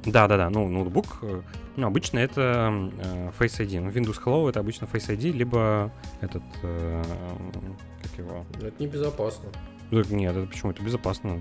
[0.04, 1.22] да, да, да, ну ноутбук,
[1.76, 6.42] ну обычно это э, Face ID, ну Windows Hello это обычно Face ID, либо этот,
[6.62, 7.04] э,
[8.02, 8.44] как его?
[8.60, 9.50] Это небезопасно.
[9.90, 10.72] Нет, это почему?
[10.72, 11.40] Это безопасно.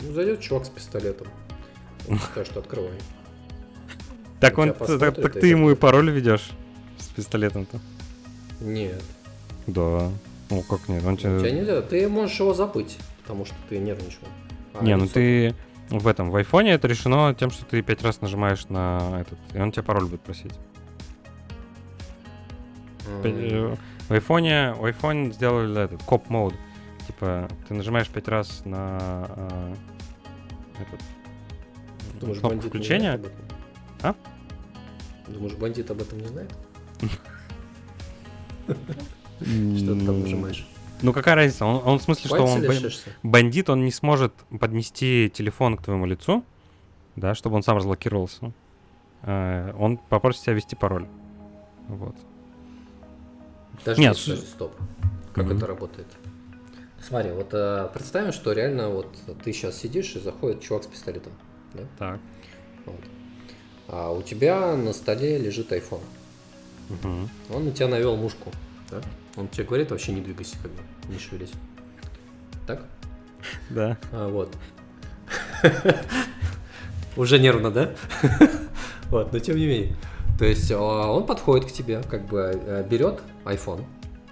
[0.00, 1.26] Ну, зайдет чувак с пистолетом.
[2.08, 2.98] Он что открывай.
[4.40, 6.50] Так, он, так, так ты ему и пароль ведешь
[6.98, 7.80] с пистолетом-то?
[8.60, 9.02] Нет.
[9.66, 10.10] Да.
[10.50, 11.04] Ну как нет?
[11.04, 11.36] Он тебе...
[11.36, 11.82] У тебя нельзя.
[11.82, 14.26] Ты можешь его забыть, потому что ты нервничал.
[14.74, 15.54] А не, ну ты
[15.88, 19.58] в этом, в айфоне это решено тем, что ты пять раз нажимаешь на этот, и
[19.58, 20.52] он тебя пароль будет просить.
[23.22, 23.78] Mm.
[24.08, 26.54] В айфоне, в айфоне сделали этот коп мод.
[27.06, 29.74] Типа, ты нажимаешь пять раз на а,
[30.80, 31.00] этот,
[32.20, 33.20] Думаешь, кнопку включения.
[34.02, 34.14] А?
[35.28, 36.52] Думаешь, бандит об этом не знает?
[39.40, 40.66] Что ты там нажимаешь?
[41.02, 41.66] Ну какая разница?
[41.66, 42.64] Он, он в смысле, что он
[43.22, 46.44] бандит, он не сможет поднести телефон к твоему лицу,
[47.16, 48.52] да, чтобы он сам разблокировался.
[49.22, 51.06] Э, он попросит тебя ввести пароль.
[51.88, 52.16] Вот.
[53.84, 54.74] Даже Нет, стоп.
[55.34, 55.56] Как mm-hmm.
[55.56, 56.06] это работает?
[57.06, 61.34] Смотри, вот э, представим, что реально вот ты сейчас сидишь и заходит чувак с пистолетом.
[61.74, 61.82] Да?
[61.98, 62.20] Так.
[62.86, 63.00] Вот.
[63.88, 66.00] А у тебя на столе лежит iPhone.
[66.88, 67.28] Угу.
[67.54, 68.50] Он на тебя навел мушку.
[68.90, 69.02] Да?
[69.36, 70.80] Он тебе говорит, вообще не двигайся, как бы,
[71.12, 71.52] не шевелись.
[72.66, 72.82] Так?
[73.68, 73.98] Да.
[74.10, 74.56] А, вот.
[77.16, 77.94] Уже нервно, да?
[79.10, 79.96] Вот, но тем не менее.
[80.38, 83.84] То есть а, он подходит к тебе, как бы э, берет iPhone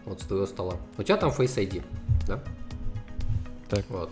[0.07, 0.77] вот с твоего стола.
[0.97, 1.83] У тебя там Face ID,
[2.27, 2.43] да?
[3.73, 3.85] Так.
[3.89, 4.11] Вот.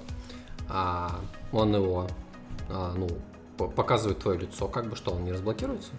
[0.70, 1.20] А
[1.52, 2.08] он его,
[2.70, 3.08] а, ну,
[3.68, 5.90] показывает твое лицо, как бы, что он не разблокируется.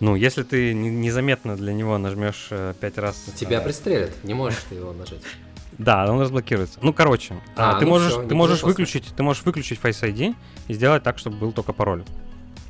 [0.00, 3.16] Ну, если ты незаметно для него нажмешь э, пять раз...
[3.36, 3.60] Тебя а...
[3.60, 5.22] пристрелят, не можешь ты его нажать.
[5.76, 6.80] Да, он разблокируется.
[6.82, 10.02] Ну, короче, а, а, ты ну можешь, все, ты можешь выключить, ты можешь выключить Face
[10.02, 10.34] ID
[10.66, 12.02] и сделать так, чтобы был только пароль.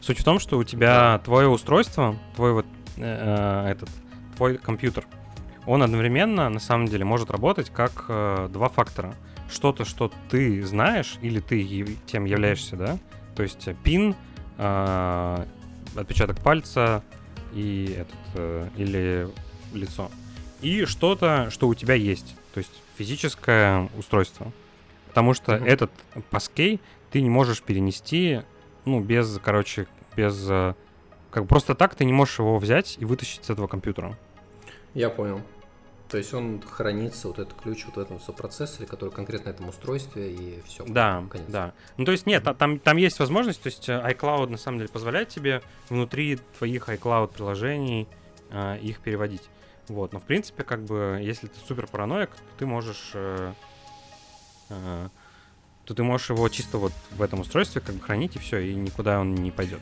[0.03, 1.18] Суть в том, что у тебя да.
[1.20, 2.66] твое устройство, твой вот
[2.99, 3.89] э, э, этот,
[4.36, 5.07] твой компьютер,
[5.64, 9.14] он одновременно на самом деле может работать как э, два фактора
[9.51, 12.99] что-то, что ты знаешь, или ты тем являешься, да,
[13.34, 14.14] то есть пин,
[14.59, 15.44] э,
[15.96, 17.03] отпечаток пальца
[17.55, 19.28] и этот, э, или
[19.72, 20.11] лицо.
[20.61, 24.53] И что-то, что у тебя есть, то есть физическое устройство.
[25.09, 25.66] Потому что mm-hmm.
[25.66, 25.90] этот
[26.30, 26.80] паскей
[27.11, 28.42] ты не можешь перенести,
[28.84, 29.86] ну, без, короче,
[30.16, 30.46] без...
[30.49, 30.74] Э,
[31.30, 34.16] как просто так ты не можешь его взять и вытащить с этого компьютера.
[34.94, 35.40] Я понял.
[36.09, 40.32] То есть он хранится, вот этот ключ вот в этом сопроцессоре, который конкретно этом устройстве,
[40.32, 40.84] и все.
[40.86, 41.48] Да, конец.
[41.48, 41.74] да.
[41.98, 44.88] Ну, то есть нет, там, там есть возможность, то есть э, iCloud на самом деле
[44.88, 48.09] позволяет тебе внутри твоих iCloud приложений
[48.50, 49.50] э, их переводить.
[49.88, 53.52] Вот, но в принципе, как бы, если ты супер параноик, то ты можешь э,
[54.70, 55.09] э,
[55.84, 58.74] то ты можешь его чисто вот в этом устройстве как бы хранить и все, и
[58.74, 59.80] никуда он не пойдет.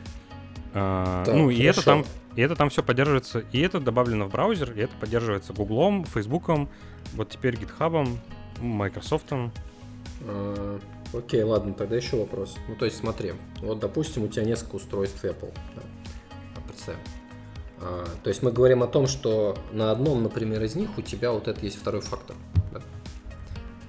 [0.79, 2.05] А, так, ну, и это там,
[2.35, 6.69] и это там все поддерживается, и это добавлено в браузер, и это поддерживается Гуглом, Фейсбуком,
[7.13, 8.07] вот теперь GitHub,
[8.59, 9.25] Microsoft.
[9.31, 10.79] А,
[11.13, 12.55] окей, ладно, тогда еще вопрос.
[12.67, 15.81] Ну, то есть смотри, вот, допустим, у тебя несколько устройств Apple, да,
[16.71, 16.95] PC.
[17.81, 21.31] А, то есть мы говорим о том, что на одном, например, из них у тебя
[21.31, 22.35] вот это есть второй фактор,
[22.71, 22.81] да?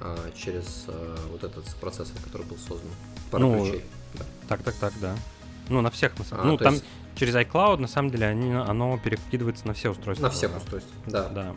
[0.00, 2.90] а, через а, вот этот процессор, который был создан.
[3.30, 3.84] Пара ну, ключей.
[4.14, 4.24] Да.
[4.48, 5.14] Так, так, так, да.
[5.68, 6.48] Ну, на всех, на самом деле.
[6.48, 6.84] А, ну, там есть...
[7.16, 10.24] через iCloud, на самом деле, они, оно перекидывается на все устройства.
[10.24, 11.28] На всех устройствах, да.
[11.28, 11.42] Да.
[11.42, 11.54] да.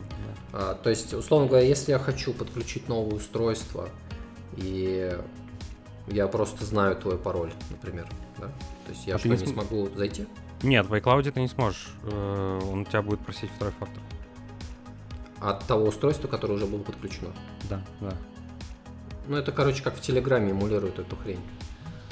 [0.52, 3.88] А, то есть, условно говоря, если я хочу подключить новое устройство,
[4.56, 5.18] и
[6.08, 8.08] я просто знаю твой пароль, например,
[8.38, 8.46] да?
[8.86, 10.26] То есть я а что, не, не смогу зайти?
[10.62, 11.88] Нет, в iCloud ты не сможешь.
[12.04, 14.02] Э, он у тебя будет просить второй фактор.
[15.40, 17.32] От того устройства, которое уже было подключено?
[17.68, 18.12] Да, да.
[19.26, 21.40] Ну, это, короче, как в Телеграме эмулирует эту хрень.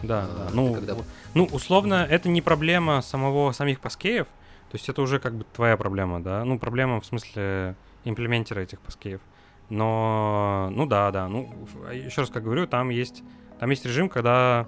[0.02, 0.54] Да, а, да.
[0.54, 0.96] Ну, когда...
[1.34, 4.26] ну, условно, это не проблема самого самих паскеев,
[4.70, 6.44] то есть это уже как бы твоя проблема, да?
[6.44, 7.74] Ну, проблема в смысле
[8.04, 9.20] имплементера этих паскеев.
[9.68, 11.28] Но, ну да, да.
[11.28, 11.54] Ну,
[11.92, 13.22] еще раз как говорю, там есть,
[13.58, 14.66] там есть режим, когда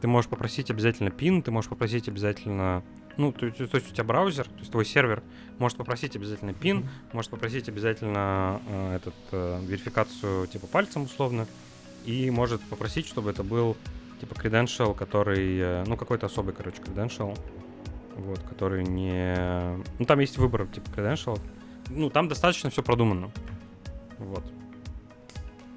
[0.00, 2.82] ты можешь попросить обязательно пин, ты можешь попросить обязательно
[3.16, 5.22] ну, то, то, то есть у тебя браузер, то есть твой сервер
[5.58, 7.12] может попросить обязательно пин, mm-hmm.
[7.12, 11.46] может попросить обязательно э, этот э, верификацию типа пальцем условно,
[12.04, 13.76] и может попросить, чтобы это был
[14.24, 17.38] типа credential, который, э, ну, какой-то особый, короче, credential,
[18.16, 19.36] вот, который не...
[19.98, 21.38] Ну, там есть выбор, типа, credential.
[21.90, 23.30] Ну, там достаточно все продумано.
[24.18, 24.44] Вот.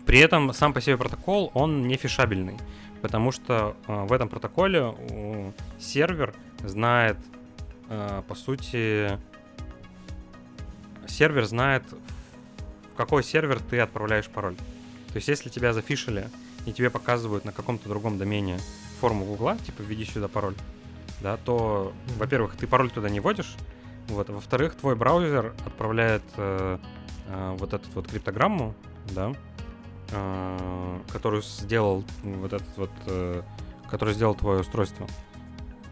[0.05, 2.57] При этом сам по себе протокол, он не фишабельный,
[3.01, 6.33] потому что э, в этом протоколе э, сервер
[6.63, 7.17] знает,
[7.89, 9.19] э, по сути,
[11.07, 11.83] сервер знает,
[12.93, 14.55] в какой сервер ты отправляешь пароль.
[14.55, 16.29] То есть, если тебя зафишили
[16.67, 18.59] и тебе показывают на каком-то другом домене
[18.99, 20.55] форму Гугла, типа введи сюда пароль,
[21.21, 22.19] да, то, mm-hmm.
[22.19, 23.55] во-первых, ты пароль туда не вводишь,
[24.09, 26.77] вот, а во-вторых, твой браузер отправляет э,
[27.27, 28.75] э, вот эту вот криптограмму,
[29.11, 29.33] да,
[30.11, 33.41] э, которую сделал вот этот вот, э,
[33.89, 35.07] который сделал твое устройство.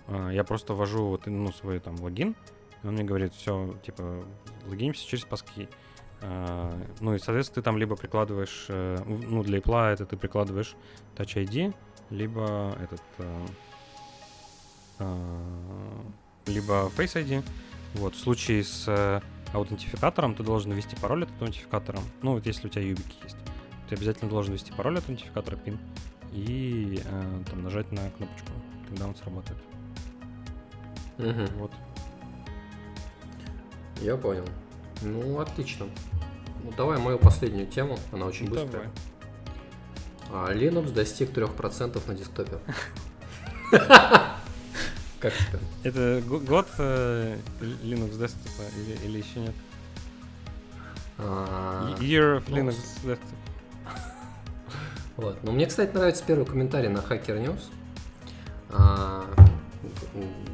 [0.07, 2.35] А, я просто ввожу вот, ну, свой там логин,
[2.83, 4.23] и он мне говорит, все, типа,
[4.67, 5.67] логинимся через паски.
[6.21, 10.75] А, ну и, соответственно, ты там либо прикладываешь, э, ну, для Apple это ты прикладываешь
[11.15, 11.73] Touch ID,
[12.09, 13.45] либо этот, э,
[14.99, 16.01] а,
[16.47, 17.43] либо Face ID.
[17.95, 19.21] Вот, в случае с э,
[19.53, 21.99] аутентификатором ты должен ввести пароль от аутентификатора.
[22.21, 23.37] Ну, вот если у тебя юбики есть,
[23.89, 25.77] ты обязательно должен ввести пароль от аутентификатора PIN
[26.33, 27.01] и
[27.49, 28.51] там нажать на кнопочку,
[28.89, 29.57] тогда он сработает.
[31.17, 31.59] Угу.
[31.59, 31.71] Вот.
[34.01, 34.45] Я понял.
[35.05, 35.85] Ну, отлично.
[36.63, 38.89] Ну, давай мою последнюю тему, она очень быстрая.
[40.31, 42.57] А, Linux достиг 3% на десктопе.
[45.19, 45.59] Как тебе?
[45.83, 48.63] Это год э, Linux десктопа
[49.03, 49.53] или, еще нет?
[51.19, 53.19] А, Year of ну, Linux desktop.
[55.17, 55.41] Вот.
[55.43, 57.61] Но мне, кстати, нравится первый комментарий на Hacker News,
[58.69, 59.23] а,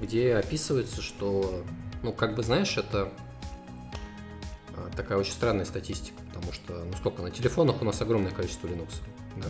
[0.01, 1.63] где описывается, что,
[2.03, 3.11] ну, как бы, знаешь, это
[4.95, 8.93] такая очень странная статистика, потому что, ну сколько, на телефонах у нас огромное количество Linux,
[9.37, 9.47] да?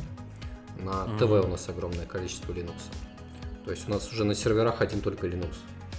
[0.83, 1.45] на ТВ mm-hmm.
[1.45, 2.79] у нас огромное количество Linux.
[3.65, 5.55] То есть у нас уже на серверах один только Linux.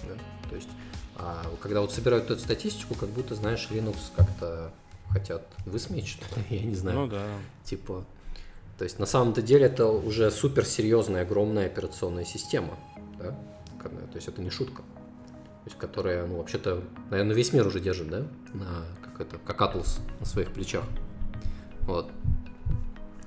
[0.09, 0.15] Да?
[0.49, 0.69] То есть,
[1.17, 4.73] а когда вот собирают эту статистику, как будто, знаешь, Linux как-то
[5.11, 7.01] хотят высмеять, что ли, я не знаю.
[7.01, 7.27] Ну да.
[7.65, 8.05] Типа,
[8.79, 12.79] то есть на самом-то деле это уже суперсерьезная, огромная операционная система,
[13.19, 13.37] да?
[14.13, 14.83] То есть это не шутка.
[14.83, 18.27] То есть, которая, ну, вообще-то, наверное, весь мир уже держит, да?
[18.53, 20.85] На как это, как Atlas на своих плечах.
[21.83, 22.11] Вот.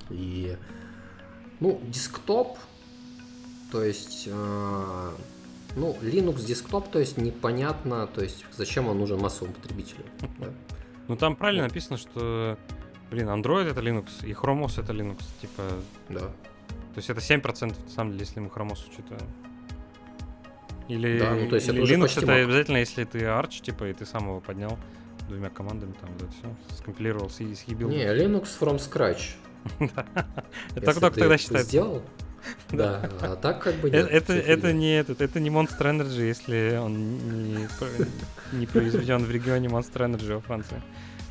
[0.10, 0.56] И,
[1.60, 2.58] ну, десктоп,
[3.72, 5.12] то есть, э,
[5.78, 10.06] Ну, Linux десктоп, то есть непонятно, то есть зачем он нужен массовому потребителю.
[10.40, 10.48] Да?
[11.10, 12.58] Ну там правильно написано, что,
[13.12, 15.64] блин, Android это Linux, и Chrome OS это Linux, типа,
[16.08, 16.20] Да.
[16.22, 19.28] то есть это 7% на самом деле, если мы Chrome OS учитываем.
[20.88, 23.84] Или, Да, ну, то есть это или уже Linux это обязательно, если ты Arch, типа,
[23.90, 24.78] и ты сам его поднял
[25.28, 27.90] двумя командами, там, вот это все, скомпилировал, съебил.
[27.90, 29.36] Не, Linux from scratch.
[30.76, 31.70] Это ты тогда считается.
[31.70, 32.02] Сделал?
[32.72, 34.08] Да, а так как бы нет.
[34.08, 37.18] Это, не этот, это не Monster Energy, если он
[37.54, 37.68] не,
[38.52, 40.82] не произведен в регионе Monster Energy во Франции.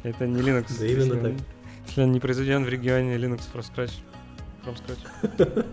[0.03, 0.77] Это не Linux.
[0.77, 1.33] Да именно так.
[1.87, 3.93] Если он не произведен в регионе Linux from scratch.
[4.65, 5.67] From scratch.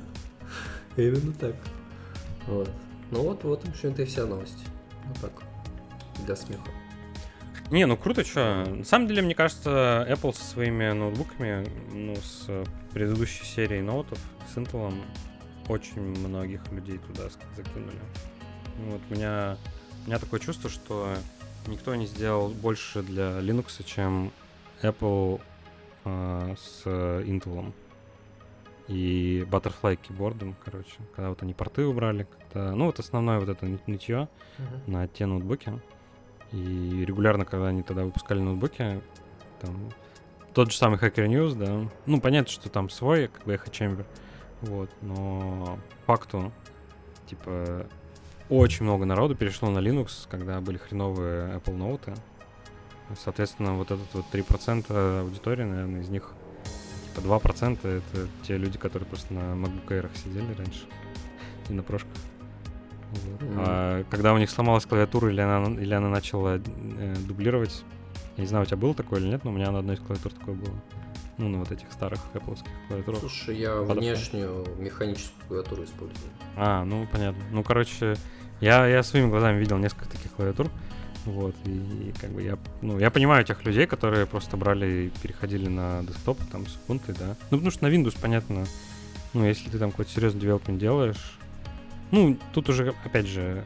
[0.98, 1.56] Именно так.
[2.48, 2.70] Вот.
[3.12, 4.64] Ну вот, вот, в общем-то, и вся новость.
[5.08, 5.32] Вот так.
[6.26, 6.70] Для смеха.
[7.72, 8.66] Не, ну круто, что.
[8.66, 14.20] На самом деле, мне кажется, Apple со своими ноутбуками, ну, с предыдущей серией ноутов,
[14.54, 14.94] с Intel,
[15.70, 17.98] очень многих людей туда закинули.
[18.78, 19.58] Ну, Вот у меня,
[20.04, 21.16] у меня такое чувство, что
[21.68, 24.34] никто не сделал больше для Linux, чем
[24.82, 25.40] Apple
[26.04, 27.72] э, с Intel.
[28.90, 30.98] И Butterfly кейбордом, короче.
[31.16, 32.76] Когда вот они порты убрали, когда...
[32.76, 34.28] Ну, вот основное вот это нытье
[34.88, 35.72] на те ноутбуки.
[36.52, 39.02] И регулярно, когда они тогда выпускали ноутбуки,
[39.62, 39.92] там
[40.54, 41.90] тот же самый Hacker News, да.
[42.06, 44.06] Ну, понятно, что там свой, как бы Echo Chamber.
[44.62, 46.52] Вот, но факту,
[47.28, 47.88] типа,
[48.50, 52.18] очень много народу перешло на Linux, когда были хреновые Apple Note.
[53.18, 56.34] Соответственно, вот этот вот 3% аудитории, наверное, из них
[57.16, 60.86] типа 2% это те люди, которые просто на MacBook Air сидели раньше
[61.70, 62.12] и на прошках.
[63.58, 67.84] А когда у них сломалась клавиатура или она, или она начала э, дублировать,
[68.38, 70.00] я не знаю, у тебя было такое или нет, но у меня на одной из
[70.00, 70.74] клавиатур такое было.
[71.38, 72.58] Ну, на вот этих старых Apple
[72.88, 73.20] клавиатурах.
[73.20, 74.00] Слушай, я Butterfly.
[74.00, 76.30] внешнюю механическую клавиатуру использую.
[76.56, 77.42] А, ну понятно.
[77.52, 78.16] Ну, короче,
[78.60, 80.70] я, я своими глазами видел несколько таких клавиатур.
[81.26, 85.68] Вот, и, как бы я, ну, я понимаю тех людей, которые просто брали и переходили
[85.68, 87.36] на десктоп, там, с Ubuntu, да.
[87.52, 88.66] Ну, потому что на Windows, понятно,
[89.34, 91.38] ну, если ты там какой-то серьезный девелопмент делаешь,
[92.12, 93.64] ну, тут уже, опять же,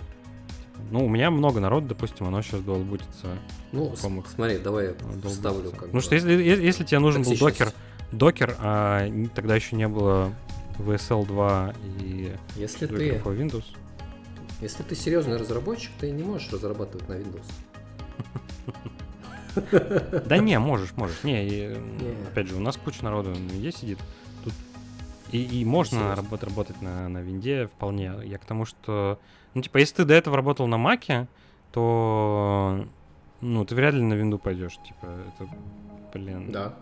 [0.91, 3.27] ну, у меня много народу, допустим, оно сейчас долбутится.
[3.71, 5.29] Ну, По-моему, смотри, давай я долбутится.
[5.29, 7.71] вставлю как Ну, бы что если, если тебе нужен был докер,
[8.11, 10.33] докер, а тогда еще не было
[10.77, 13.63] VSL 2 и Если ты, Windows,
[14.61, 17.45] если ты серьезный разработчик, ты не можешь разрабатывать на Windows.
[20.25, 21.23] Да не, можешь, можешь.
[21.23, 21.77] Не,
[22.29, 23.99] опять же, у нас куча народу на винде сидит.
[25.35, 28.13] И, и можно работать, работать на, на винде вполне.
[28.23, 29.19] Я к тому, что...
[29.53, 31.27] Ну, типа, если ты до этого работал на маке,
[31.71, 32.85] то...
[33.41, 34.77] Ну, ты вряд ли на винду пойдешь.
[34.77, 35.49] Типа, это...
[36.13, 36.51] Блин.
[36.51, 36.73] Да,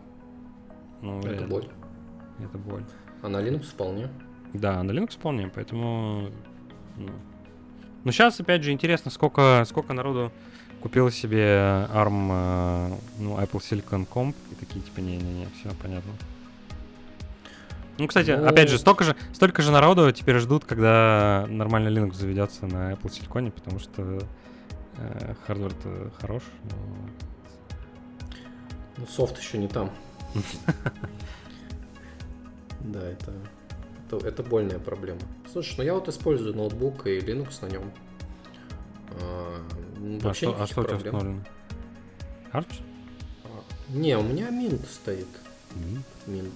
[1.02, 1.68] Ну, это реально, боль.
[2.40, 2.84] Это боль.
[3.24, 4.08] А на Linux вполне.
[4.54, 6.30] Да, на Linux вполне, поэтому...
[6.98, 7.10] Ну,
[8.04, 10.32] Но сейчас, опять же, интересно, сколько, сколько народу
[10.80, 16.12] купил себе ARM, э, ну, Apple Silicon Comp, и такие, типа, не-не-не, все понятно.
[17.98, 22.14] Ну, кстати, Ну- опять же, столько же, столько же народу теперь ждут, когда нормальный Linux
[22.16, 24.20] заведется на Apple Silicon, потому что
[24.98, 26.44] э, хардвер-то хорош.
[26.64, 26.76] но
[28.98, 29.92] Ну, софт еще не там.
[32.82, 33.32] Да, это,
[34.12, 35.22] это, это больная проблема.
[35.52, 37.92] Слушай, ну я вот использую ноутбук и Linux на нем.
[39.22, 39.62] А,
[39.98, 41.16] м, А вообще что, а что у тебя проблем.
[41.16, 41.44] установлено?
[42.52, 42.82] Arch?
[43.46, 43.48] А,
[43.90, 45.28] Не, у меня Mint стоит.
[46.28, 46.52] Mint.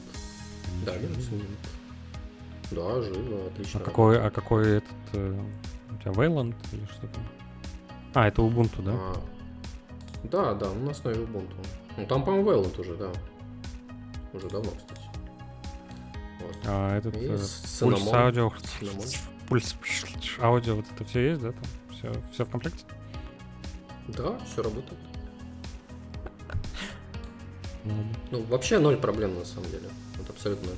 [0.86, 1.08] Да, себе.
[1.08, 1.58] Mint.
[2.72, 3.80] Да, живо, отлично.
[3.80, 5.40] А какой, а какой этот э,
[5.92, 7.24] у тебя Wayland или что там?
[8.14, 8.92] А, это Ubuntu, да?
[8.94, 9.16] А,
[10.24, 11.56] да, да, на основе Ubuntu.
[11.96, 13.12] Ну там, по-моему, Wayland уже, да.
[14.34, 15.02] Уже давно, кстати.
[16.42, 16.56] Вот.
[16.66, 17.38] А этот э,
[17.80, 18.52] пульс аудио,
[19.48, 19.76] пульс
[20.40, 21.52] аудио, вот это все есть, да?
[21.52, 22.84] Там все, все в комплекте?
[24.10, 25.00] Да, все работает.
[28.32, 29.88] Ну, вообще ноль проблем на самом деле.
[30.38, 30.70] Абсолютно.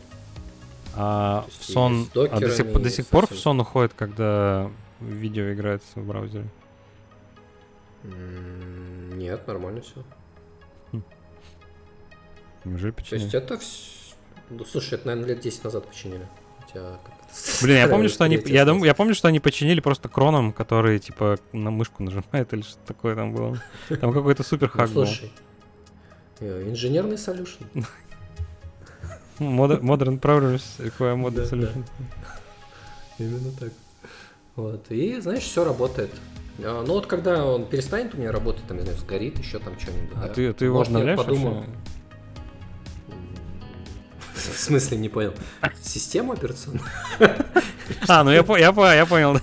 [0.96, 5.52] А То в сон, а до сих, до сих пор в сон уходит, когда видео
[5.54, 6.48] играется в браузере?
[8.04, 10.04] Нет, нормально все.
[12.64, 13.24] Неужели То починили?
[13.24, 14.16] есть это все...
[14.50, 16.28] Ну, слушай, это, наверное, лет 10 назад починили.
[16.60, 17.00] Хотя
[17.62, 21.00] Блин, я помню, что они, я, думаю, я помню, что они починили просто кроном, который
[21.00, 23.62] типа на мышку нажимает или что такое там было.
[23.90, 25.06] Там какой-то супер Ну, хак был.
[25.06, 25.32] слушай,
[26.40, 27.66] э, инженерный solution.
[29.40, 31.84] Moder- Modern Problems require modern solution.
[33.18, 33.72] Именно так.
[34.56, 34.86] Вот.
[34.90, 36.12] И, знаешь, все работает.
[36.64, 39.80] А, Ну вот когда он перестанет у меня работать, там, не знаю, сгорит, еще там
[39.80, 40.10] что-нибудь.
[40.18, 40.34] А да.
[40.34, 41.64] ты, ты его обновляешь подумал.
[44.34, 45.34] В смысле, не понял.
[45.82, 46.82] Система операционная?
[48.08, 49.40] А, ну я, я, я понял.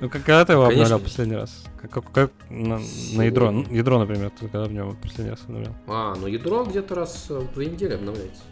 [0.00, 0.84] Ну, как, когда ты его Конечно.
[0.84, 1.64] обновлял последний раз?
[1.80, 2.80] Как, как- как на,
[3.14, 3.50] на ядро?
[3.50, 5.74] Ну, Ядро, например, ты когда в нем последний раз обновлял?
[5.88, 8.42] А, ну ядро где-то раз в две недели обновляется.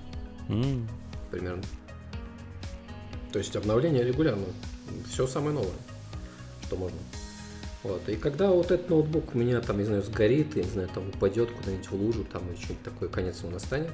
[0.48, 0.88] М,
[1.30, 1.62] примерно.
[3.32, 4.44] То есть обновление регулярно.
[5.08, 5.70] Все самое новое,
[6.64, 6.98] что можно.
[7.84, 8.08] Вот.
[8.08, 11.08] И когда вот этот ноутбук у меня там, не знаю, сгорит, я не знаю, там
[11.08, 13.92] упадет куда-нибудь в лужу, там и что-нибудь такое, конец его настанет.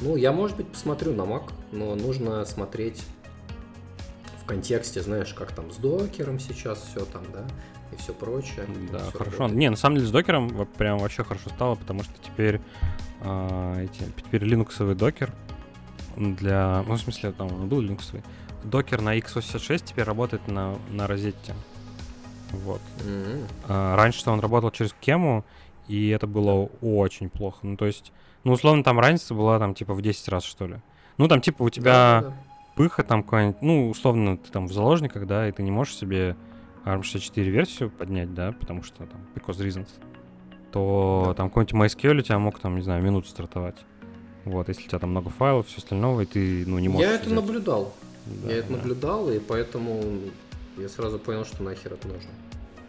[0.00, 3.02] Ну, я, может быть, посмотрю на Mac, но нужно смотреть
[4.42, 7.44] в контексте, знаешь, как там с докером сейчас все там, да,
[7.92, 8.66] и все прочее.
[8.90, 9.30] Да, Всё хорошо.
[9.38, 9.58] работает.
[9.58, 12.60] Не, на самом деле с докером прям вообще хорошо стало, потому что теперь
[13.20, 15.32] а, эти, теперь линуксовый докер
[16.16, 16.84] для...
[16.86, 18.22] Ну, в смысле, там он был линуксовый.
[18.64, 21.54] Докер на x86 теперь работает на, на розетте.
[22.50, 22.80] Вот.
[23.06, 25.44] М, А, раньше он работал через кему,
[25.88, 27.58] и это было очень плохо.
[27.62, 28.12] Ну, то есть,
[28.44, 30.76] ну, условно, там разница была там типа в 10 раз, что ли.
[31.18, 32.36] Ну, там типа у тебя да-да-да.
[32.76, 36.36] Пыха там какая-нибудь, ну, условно, ты там в заложниках, да, и ты не можешь себе
[36.84, 39.88] ARM64 версию поднять, да, потому что там because reasons,
[40.72, 41.34] то Да.
[41.34, 43.76] там какой-нибудь MySQL у тебя мог там, не знаю, минуту стартовать.
[44.44, 47.08] Вот, если у тебя там много файлов, все остальное, и ты, ну, не можешь...
[47.08, 47.36] Я это взять.
[47.36, 47.94] наблюдал.
[48.26, 48.76] Да, я это да.
[48.76, 50.00] наблюдал, и поэтому
[50.78, 52.30] я сразу понял, что нахер это нужно.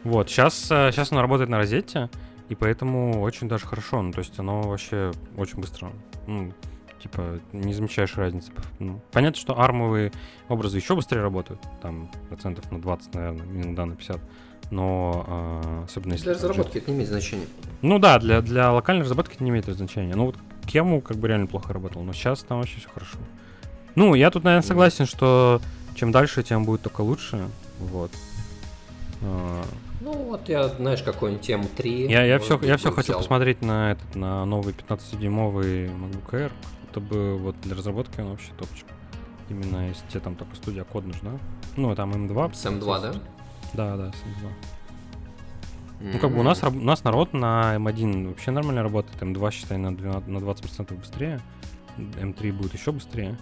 [0.04, 2.10] Вот, сейчас, сейчас оно работает на розетте,
[2.50, 4.02] и поэтому очень даже хорошо.
[4.02, 5.92] Ну, то есть оно вообще очень быстро.
[6.28, 6.54] Ну,
[7.04, 8.52] типа, не замечаешь разницы.
[8.80, 10.12] Ну, понятно, что армовые
[10.48, 11.62] образы еще быстрее работают.
[11.82, 14.20] Там процентов на 20, наверное, иногда на 50.
[14.72, 16.26] Но а, особенно если...
[16.26, 17.46] Для разработки это не имеет значения.
[17.82, 20.16] Ну да, для, для локальной разработки это не имеет значения.
[20.16, 23.18] Ну вот Кему как бы реально плохо работал, но сейчас там вообще все хорошо.
[23.96, 25.62] Ну, я тут, наверное, согласен, что
[25.96, 27.48] чем дальше, тем будет только лучше.
[27.80, 28.12] Вот.
[30.14, 32.12] Ну вот я, знаешь, какой-нибудь тем 3.
[32.12, 36.52] Я, я все, я все хочу посмотреть на этот, на новый 15-дюймовый MacBook Air.
[36.92, 38.86] Это бы вот для разработки он вообще топчик.
[39.50, 41.40] Именно если тебе там только студия код нужна.
[41.76, 42.54] Ну, там M2.
[42.54, 43.14] С M2, да?
[43.74, 44.50] Да, да, с M2.
[46.02, 49.20] Ну, как бы у нас, у нас народ на M1 вообще нормально работает.
[49.22, 51.40] M2, считай, на, 12, на 20% быстрее.
[51.98, 53.38] M3 будет еще быстрее.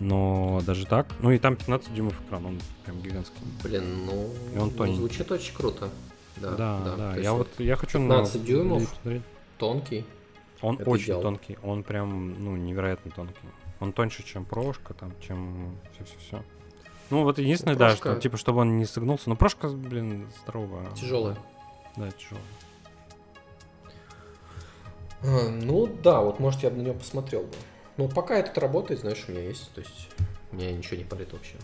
[0.00, 1.06] Но даже так.
[1.20, 3.40] Ну и там 15 дюймов экран, он прям гигантский.
[3.62, 4.98] Блин, ну, И он ну, тоненький.
[4.98, 5.90] звучит очень круто.
[6.36, 7.10] Да, Да, да.
[7.12, 8.94] Есть Я вот я хочу 15 на дюймов.
[9.58, 10.04] тонкий.
[10.62, 11.22] Он Это очень идеал.
[11.22, 13.34] тонкий, он прям, ну, невероятно тонкий.
[13.78, 16.42] Он тоньше, чем прошка, там, чем все-все-все.
[17.10, 19.28] Ну, вот единственное, Ну, да, прошка- что, типа, чтобы он не согнулся.
[19.28, 20.86] Но прошка, блин, здоровая.
[20.92, 21.36] Тяжелая.
[21.96, 22.44] Да, тяжелая.
[25.22, 27.54] А, Ну да, вот может я бы на него посмотрел бы.
[27.96, 29.72] Но пока этот работает, знаешь, у меня есть.
[29.74, 30.08] То есть
[30.52, 31.56] у меня ничего не палит вообще.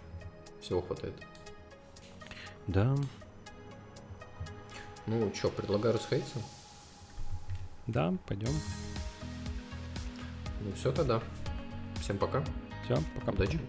[0.60, 1.14] Всего хватает.
[2.66, 2.94] Да,
[5.06, 6.38] Ну что, предлагаю расходиться?
[7.86, 8.52] да, пойдем.
[10.62, 11.22] Ну все тогда.
[12.00, 12.44] Всем пока.
[12.84, 13.30] Все, пока.
[13.32, 13.60] Удачи.